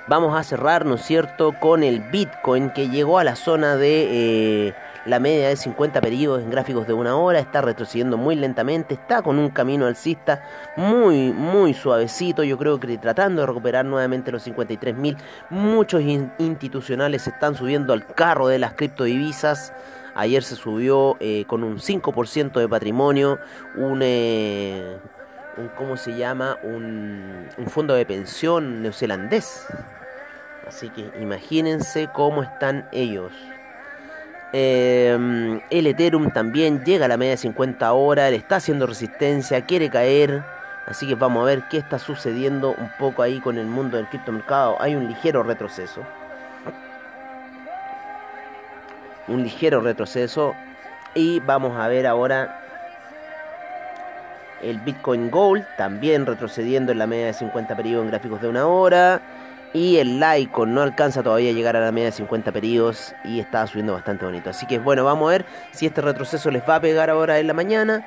Vamos 0.06 0.36
a 0.38 0.42
cerrar, 0.42 0.84
¿no 0.84 0.96
es 0.96 1.02
cierto?, 1.02 1.54
con 1.58 1.82
el 1.82 2.00
Bitcoin 2.00 2.68
que 2.70 2.90
llegó 2.90 3.18
a 3.18 3.24
la 3.24 3.36
zona 3.36 3.76
de 3.76 4.68
eh, 4.68 4.74
la 5.06 5.18
media 5.18 5.48
de 5.48 5.56
50 5.56 5.98
periodos 6.02 6.42
en 6.42 6.50
gráficos 6.50 6.86
de 6.86 6.92
una 6.92 7.16
hora, 7.16 7.38
está 7.38 7.62
retrocediendo 7.62 8.18
muy 8.18 8.36
lentamente, 8.36 8.92
está 8.92 9.22
con 9.22 9.38
un 9.38 9.48
camino 9.48 9.86
alcista 9.86 10.42
muy, 10.76 11.32
muy 11.32 11.72
suavecito, 11.72 12.44
yo 12.44 12.58
creo 12.58 12.78
que 12.78 12.98
tratando 12.98 13.40
de 13.40 13.46
recuperar 13.46 13.86
nuevamente 13.86 14.30
los 14.30 14.46
53.000, 14.46 15.16
muchos 15.48 16.02
in- 16.02 16.30
institucionales 16.38 17.26
están 17.26 17.54
subiendo 17.54 17.94
al 17.94 18.06
carro 18.06 18.48
de 18.48 18.58
las 18.58 18.74
criptodivisas, 18.74 19.72
ayer 20.14 20.42
se 20.42 20.56
subió 20.56 21.16
eh, 21.20 21.46
con 21.46 21.64
un 21.64 21.78
5% 21.78 22.60
de 22.60 22.68
patrimonio, 22.68 23.38
un... 23.74 24.00
eh, 24.02 24.98
un, 25.56 25.68
¿cómo 25.68 25.96
se 25.96 26.16
llama? 26.16 26.58
Un, 26.62 27.48
un 27.56 27.66
fondo 27.66 27.94
de 27.94 28.06
pensión 28.06 28.82
neozelandés. 28.82 29.66
Así 30.66 30.88
que 30.90 31.10
imagínense 31.20 32.08
cómo 32.12 32.42
están 32.42 32.88
ellos. 32.92 33.32
Eh, 34.52 35.60
el 35.70 35.86
Ethereum 35.88 36.30
también 36.30 36.84
llega 36.84 37.06
a 37.06 37.08
la 37.08 37.16
media 37.16 37.32
de 37.32 37.38
50 37.38 37.92
horas, 37.92 38.30
le 38.30 38.36
está 38.36 38.56
haciendo 38.56 38.86
resistencia, 38.86 39.66
quiere 39.66 39.90
caer. 39.90 40.44
Así 40.86 41.08
que 41.08 41.14
vamos 41.14 41.42
a 41.42 41.46
ver 41.46 41.64
qué 41.68 41.78
está 41.78 41.98
sucediendo 41.98 42.70
un 42.70 42.90
poco 42.98 43.22
ahí 43.22 43.40
con 43.40 43.58
el 43.58 43.66
mundo 43.66 43.96
del 43.96 44.06
criptomercado. 44.06 44.80
Hay 44.80 44.94
un 44.94 45.08
ligero 45.08 45.42
retroceso. 45.42 46.02
Un 49.26 49.42
ligero 49.42 49.80
retroceso. 49.80 50.54
Y 51.14 51.40
vamos 51.40 51.76
a 51.78 51.88
ver 51.88 52.06
ahora 52.06 52.63
el 54.64 54.80
Bitcoin 54.80 55.30
Gold 55.30 55.64
también 55.76 56.26
retrocediendo 56.26 56.92
en 56.92 56.98
la 56.98 57.06
media 57.06 57.26
de 57.26 57.34
50 57.34 57.76
periodos 57.76 58.04
en 58.04 58.10
gráficos 58.10 58.40
de 58.40 58.48
una 58.48 58.66
hora. 58.66 59.22
Y 59.72 59.96
el 59.96 60.20
Litecoin 60.20 60.72
no 60.72 60.82
alcanza 60.82 61.22
todavía 61.22 61.50
a 61.50 61.52
llegar 61.52 61.76
a 61.76 61.80
la 61.80 61.90
media 61.90 62.06
de 62.06 62.12
50 62.12 62.52
periodos 62.52 63.12
y 63.24 63.40
está 63.40 63.66
subiendo 63.66 63.92
bastante 63.92 64.24
bonito. 64.24 64.50
Así 64.50 64.66
que 64.66 64.78
bueno, 64.78 65.04
vamos 65.04 65.28
a 65.28 65.32
ver 65.32 65.46
si 65.72 65.86
este 65.86 66.00
retroceso 66.00 66.50
les 66.52 66.62
va 66.62 66.76
a 66.76 66.80
pegar 66.80 67.10
ahora 67.10 67.38
en 67.38 67.46
la 67.48 67.54
mañana. 67.54 68.06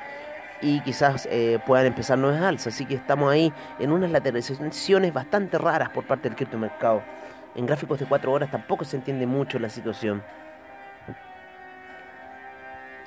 Y 0.60 0.80
quizás 0.80 1.28
eh, 1.30 1.60
puedan 1.66 1.86
empezar 1.86 2.18
nuevas 2.18 2.42
alzas. 2.42 2.74
Así 2.74 2.86
que 2.86 2.94
estamos 2.94 3.30
ahí 3.30 3.52
en 3.78 3.92
unas 3.92 4.10
lateralizaciones 4.10 5.12
bastante 5.12 5.58
raras 5.58 5.90
por 5.90 6.04
parte 6.04 6.28
del 6.28 6.36
criptomercado. 6.36 7.02
En 7.54 7.66
gráficos 7.66 8.00
de 8.00 8.06
4 8.06 8.32
horas 8.32 8.50
tampoco 8.50 8.84
se 8.84 8.96
entiende 8.96 9.26
mucho 9.26 9.58
la 9.58 9.68
situación. 9.68 10.22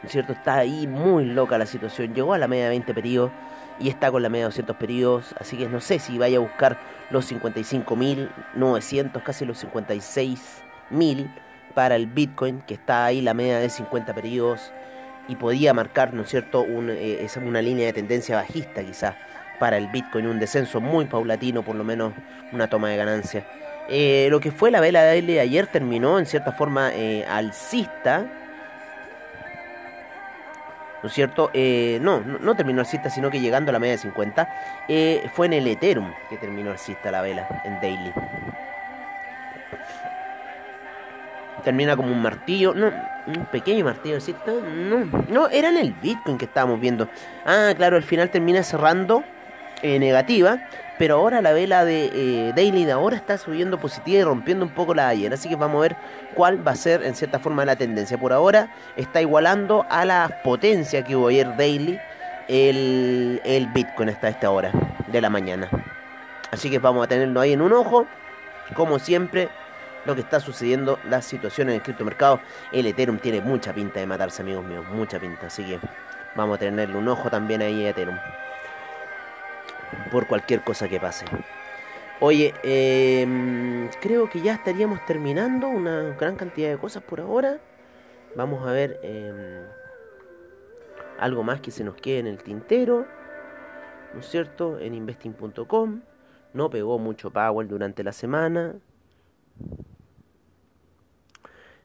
¿No 0.02 0.08
es 0.08 0.12
cierto? 0.12 0.34
Está 0.34 0.58
ahí 0.58 0.88
muy 0.88 1.26
loca 1.26 1.58
la 1.58 1.66
situación. 1.66 2.14
Llegó 2.14 2.34
a 2.34 2.38
la 2.38 2.48
media 2.48 2.66
de 2.66 2.70
20 2.70 2.94
periodos 2.94 3.32
y 3.80 3.90
está 3.90 4.12
con 4.12 4.22
la 4.24 4.30
media 4.30 4.46
de 4.46 4.50
200 4.50 4.76
periodos. 4.78 5.36
Así 5.40 5.58
que 5.58 5.68
no 5.68 5.80
sé 5.80 6.00
si 6.00 6.18
vaya 6.18 6.38
a 6.38 6.42
buscar 6.42 6.78
los 7.10 7.32
55.900, 7.32 9.24
casi 9.24 9.46
los 9.46 9.64
56.000 9.64 11.28
para 11.74 11.96
el 11.96 12.08
Bitcoin, 12.08 12.62
que 12.62 12.74
está 12.74 13.06
ahí 13.06 13.22
la 13.22 13.34
media 13.34 13.60
de 13.60 13.70
50 13.70 14.14
periodos 14.14 14.74
y 15.28 15.36
podía 15.36 15.74
marcar, 15.74 16.14
¿no 16.14 16.24
es 16.24 16.30
cierto?, 16.30 16.62
un, 16.62 16.90
eh, 16.90 17.26
una 17.46 17.62
línea 17.62 17.86
de 17.86 17.94
tendencia 17.94 18.36
bajista 18.36 18.84
quizás 18.84 19.16
para 19.60 19.78
el 19.78 19.88
Bitcoin, 19.88 20.26
un 20.26 20.40
descenso 20.40 20.82
muy 20.82 21.06
paulatino, 21.06 21.64
por 21.64 21.76
lo 21.76 21.84
menos 21.84 22.14
una 22.52 22.68
toma 22.68 22.90
de 22.90 22.98
ganancia. 22.98 23.46
Eh, 23.90 24.28
lo 24.32 24.40
que 24.40 24.52
fue 24.52 24.72
la 24.72 24.80
vela 24.80 25.04
de 25.04 25.40
ayer 25.40 25.68
terminó 25.68 26.18
en 26.18 26.26
cierta 26.26 26.52
forma 26.52 26.92
eh, 26.94 27.26
alcista, 27.26 28.26
¿no 31.02 31.08
es 31.08 31.14
cierto? 31.14 31.50
Eh, 31.54 32.00
no, 32.02 32.22
no, 32.22 32.56
terminó 32.56 32.82
alcista, 32.82 33.10
sino 33.10 33.30
que 33.30 33.40
llegando 33.40 33.70
a 33.70 33.74
la 33.74 33.80
media 33.80 33.94
de 33.94 34.00
50. 34.00 34.50
eh, 34.88 35.30
fue 35.34 35.48
en 35.48 35.54
el 35.54 35.68
Ethereum 35.68 36.12
que 36.30 36.38
terminó 36.38 36.72
alcista 36.72 37.12
la 37.12 37.22
vela, 37.22 37.62
en 37.66 37.80
Daily. 37.82 38.14
Termina 41.64 41.96
como 41.96 42.12
un 42.12 42.22
martillo, 42.22 42.74
no, 42.74 42.92
un 43.28 43.46
pequeño 43.46 43.86
martillo 43.86 44.16
alcista, 44.16 44.52
no, 44.52 45.06
no, 45.30 45.48
era 45.50 45.70
en 45.70 45.78
el 45.78 45.94
Bitcoin 45.94 46.38
que 46.38 46.46
estábamos 46.46 46.80
viendo. 46.80 47.08
Ah, 47.46 47.74
claro, 47.76 47.98
al 47.98 48.04
final 48.04 48.30
termina 48.30 48.64
cerrando 48.64 49.24
eh, 49.84 50.00
negativa, 50.00 50.67
pero 51.00 51.15
ahora 51.15 51.41
la 51.41 51.54
vela 51.54 51.84
de 51.84 52.12
eh, 52.13 52.54
Daily 52.56 52.86
de 52.86 52.91
ahora 52.91 53.15
está 53.15 53.38
subiendo 53.38 53.80
positiva 53.80 54.20
y 54.20 54.24
rompiendo 54.24 54.63
un 54.63 54.72
poco 54.72 54.94
la 54.94 55.06
de 55.06 55.10
ayer. 55.10 55.34
Así 55.34 55.50
que 55.50 55.56
vamos 55.56 55.80
a 55.80 55.82
ver 55.82 55.96
cuál 56.36 56.65
va 56.65 56.74
a 56.74 56.76
ser 56.76 57.04
en 57.04 57.15
cierta 57.15 57.39
forma 57.39 57.65
la 57.65 57.76
tendencia. 57.76 58.20
Por 58.20 58.34
ahora 58.34 58.70
está 58.96 59.20
igualando 59.22 59.86
a 59.89 60.06
la 60.06 60.41
potencia 60.44 61.04
que 61.04 61.15
hubo 61.15 61.30
ayer 61.30 61.58
Daily 61.58 62.00
el, 62.48 63.41
el 63.44 63.67
Bitcoin 63.67 64.10
hasta 64.10 64.30
esta 64.30 64.52
hora 64.52 64.72
de 65.08 65.22
la 65.22 65.32
mañana. 65.32 65.70
Así 66.52 66.70
que 66.70 66.78
vamos 66.78 67.04
a 67.04 67.08
tenerlo 67.08 67.39
ahí 67.39 67.54
en 67.54 67.62
un 67.62 67.74
ojo. 67.74 68.06
Como 68.76 69.00
siempre, 69.00 69.50
lo 70.06 70.13
que 70.13 70.22
está 70.22 70.39
sucediendo, 70.39 71.00
la 71.10 71.24
situación 71.24 71.70
en 71.70 71.76
el 71.76 71.82
criptomercado. 71.82 72.41
El 72.72 72.86
Ethereum 72.86 73.17
tiene 73.17 73.41
mucha 73.41 73.74
pinta 73.74 74.00
de 74.00 74.06
matarse, 74.06 74.44
amigos 74.44 74.65
míos. 74.65 74.86
Mucha 74.91 75.20
pinta. 75.20 75.48
Así 75.48 75.63
que 75.63 75.80
vamos 76.36 76.58
a 76.58 76.60
tenerle 76.60 76.96
un 76.96 77.08
ojo 77.08 77.32
también 77.32 77.63
ahí 77.63 77.86
a 77.86 77.89
Ethereum 77.89 78.17
por 80.12 80.28
cualquier 80.28 80.64
cosa 80.64 80.88
que 80.88 81.00
pase. 81.00 81.26
Oye, 82.20 82.54
eh, 82.64 83.90
creo 84.00 84.30
que 84.30 84.42
ya 84.42 84.54
estaríamos 84.54 85.04
terminando 85.08 85.68
una 85.68 86.16
gran 86.20 86.36
cantidad 86.36 86.70
de 86.70 86.78
cosas 86.78 87.02
por 87.02 87.20
ahora. 87.20 87.60
Vamos 88.36 88.68
a 88.68 88.72
ver 88.72 89.00
eh, 89.02 89.66
algo 91.18 91.44
más 91.44 91.62
que 91.62 91.72
se 91.72 91.84
nos 91.84 91.96
quede 91.96 92.20
en 92.20 92.28
el 92.28 92.38
tintero, 92.44 93.08
¿no 94.14 94.20
es 94.20 94.28
cierto? 94.28 94.80
En 94.80 94.94
investing.com. 94.94 96.02
no 96.54 96.70
pegó 96.70 97.00
mucho 97.00 97.32
Powell 97.32 97.68
durante 97.68 98.04
la 98.04 98.12
semana. 98.12 98.76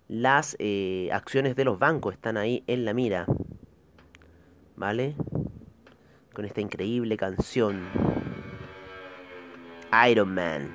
Las 0.09 0.55
eh, 0.59 1.09
acciones 1.13 1.57
de 1.57 1.65
los 1.65 1.79
bancos 1.79 2.15
están 2.15 2.37
ahí 2.37 2.63
en 2.67 2.85
la 2.85 2.93
mira. 2.93 3.27
¿Vale? 4.77 5.17
Con 6.37 6.45
esta 6.45 6.61
increíble 6.61 7.17
canción. 7.17 7.89
Iron 10.07 10.35
Man. 10.35 10.69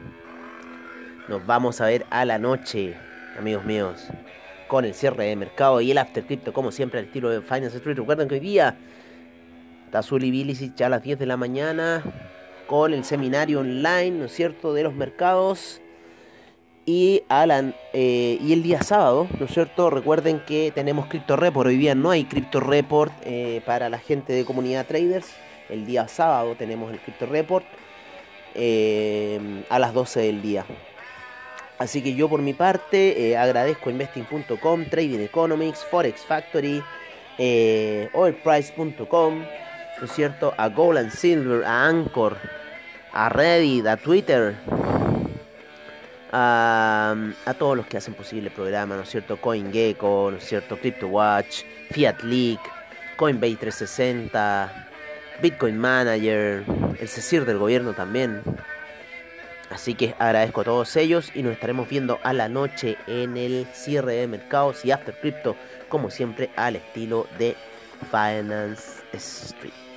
Nos 1.29 1.45
vamos 1.45 1.79
a 1.81 1.85
ver 1.85 2.03
a 2.09 2.25
la 2.25 2.39
noche, 2.39 2.95
amigos 3.37 3.63
míos. 3.63 4.07
Con 4.67 4.85
el 4.85 4.95
cierre 4.95 5.25
de 5.25 5.35
mercado 5.35 5.79
y 5.79 5.91
el 5.91 5.99
after 5.99 6.25
crypto, 6.25 6.51
como 6.51 6.71
siempre, 6.71 6.97
al 6.97 7.05
estilo 7.05 7.29
de 7.29 7.43
Finance 7.43 7.77
Street. 7.77 7.95
Recuerden 7.95 8.27
que 8.27 8.33
hoy 8.33 8.39
día 8.39 8.75
está 9.85 10.01
Zully 10.01 10.31
Bilicic 10.31 10.81
a 10.81 10.89
las 10.89 11.03
10 11.03 11.19
de 11.19 11.27
la 11.27 11.37
mañana 11.37 12.01
con 12.65 12.91
el 12.95 13.03
seminario 13.03 13.59
online, 13.59 14.17
¿no 14.17 14.25
es 14.25 14.31
cierto?, 14.31 14.73
de 14.73 14.81
los 14.81 14.95
mercados. 14.95 15.79
Eh, 16.87 18.37
y 18.41 18.53
el 18.53 18.63
día 18.63 18.81
sábado, 18.81 19.27
¿no 19.39 19.45
es 19.45 19.53
cierto? 19.53 19.89
Recuerden 19.89 20.39
que 20.39 20.71
tenemos 20.73 21.05
Crypto 21.05 21.35
Report. 21.35 21.67
Hoy 21.67 21.77
día 21.77 21.95
no 21.95 22.09
hay 22.09 22.25
Crypto 22.25 22.59
Report 22.59 23.13
eh, 23.23 23.61
para 23.65 23.89
la 23.89 23.99
gente 23.99 24.33
de 24.33 24.43
comunidad 24.43 24.87
traders. 24.87 25.31
El 25.71 25.85
día 25.85 26.05
sábado 26.09 26.53
tenemos 26.55 26.91
el 26.91 26.99
Crypto 26.99 27.25
Report 27.25 27.65
eh, 28.55 29.63
a 29.69 29.79
las 29.79 29.93
12 29.93 30.19
del 30.19 30.41
día. 30.41 30.65
Así 31.77 32.03
que 32.03 32.13
yo 32.13 32.27
por 32.27 32.41
mi 32.41 32.53
parte 32.53 33.37
agradezco 33.37 33.89
a 33.89 33.93
investing.com, 33.93 34.85
Trading 34.85 35.21
Economics, 35.21 35.85
Forex 35.89 36.25
Factory, 36.25 36.83
oilprice.com, 38.13 39.39
¿no 39.39 40.05
es 40.05 40.11
cierto? 40.11 40.53
A 40.57 40.67
Gold 40.67 40.97
and 40.99 41.11
Silver, 41.11 41.63
a 41.63 41.87
Anchor, 41.87 42.37
a 43.13 43.29
Reddit, 43.29 43.87
a 43.87 43.97
Twitter, 43.97 44.55
a, 46.31 47.15
a, 47.45 47.53
todos 47.53 47.77
los 47.77 47.87
que 47.87 47.97
hacen 47.97 48.13
posible 48.13 48.49
el 48.49 48.53
programa, 48.53 48.95
¿no 48.97 49.03
es 49.03 49.09
cierto? 49.09 49.37
CoinGecko, 49.37 50.29
¿no 50.31 50.37
es 50.37 50.45
cierto? 50.45 50.77
CryptoWatch, 50.77 51.63
Fiat 51.91 52.21
Leak, 52.23 52.59
Coinbase 53.17 53.55
360, 53.55 54.90
Bitcoin 55.41 55.77
Manager, 55.77 56.63
el 56.99 57.07
CECIR 57.07 57.45
del 57.45 57.57
gobierno 57.57 57.93
también. 57.93 58.41
Así 59.71 59.95
que 59.95 60.15
agradezco 60.19 60.61
a 60.61 60.65
todos 60.65 60.95
ellos 60.97 61.31
y 61.33 61.43
nos 61.43 61.53
estaremos 61.53 61.87
viendo 61.87 62.19
a 62.23 62.33
la 62.33 62.49
noche 62.49 62.97
en 63.07 63.37
el 63.37 63.65
cierre 63.73 64.15
de 64.15 64.27
mercados 64.27 64.83
y 64.85 64.91
After 64.91 65.15
Crypto, 65.19 65.55
como 65.89 66.09
siempre, 66.09 66.49
al 66.55 66.75
estilo 66.75 67.25
de 67.39 67.55
Finance 68.11 69.01
Street. 69.13 69.90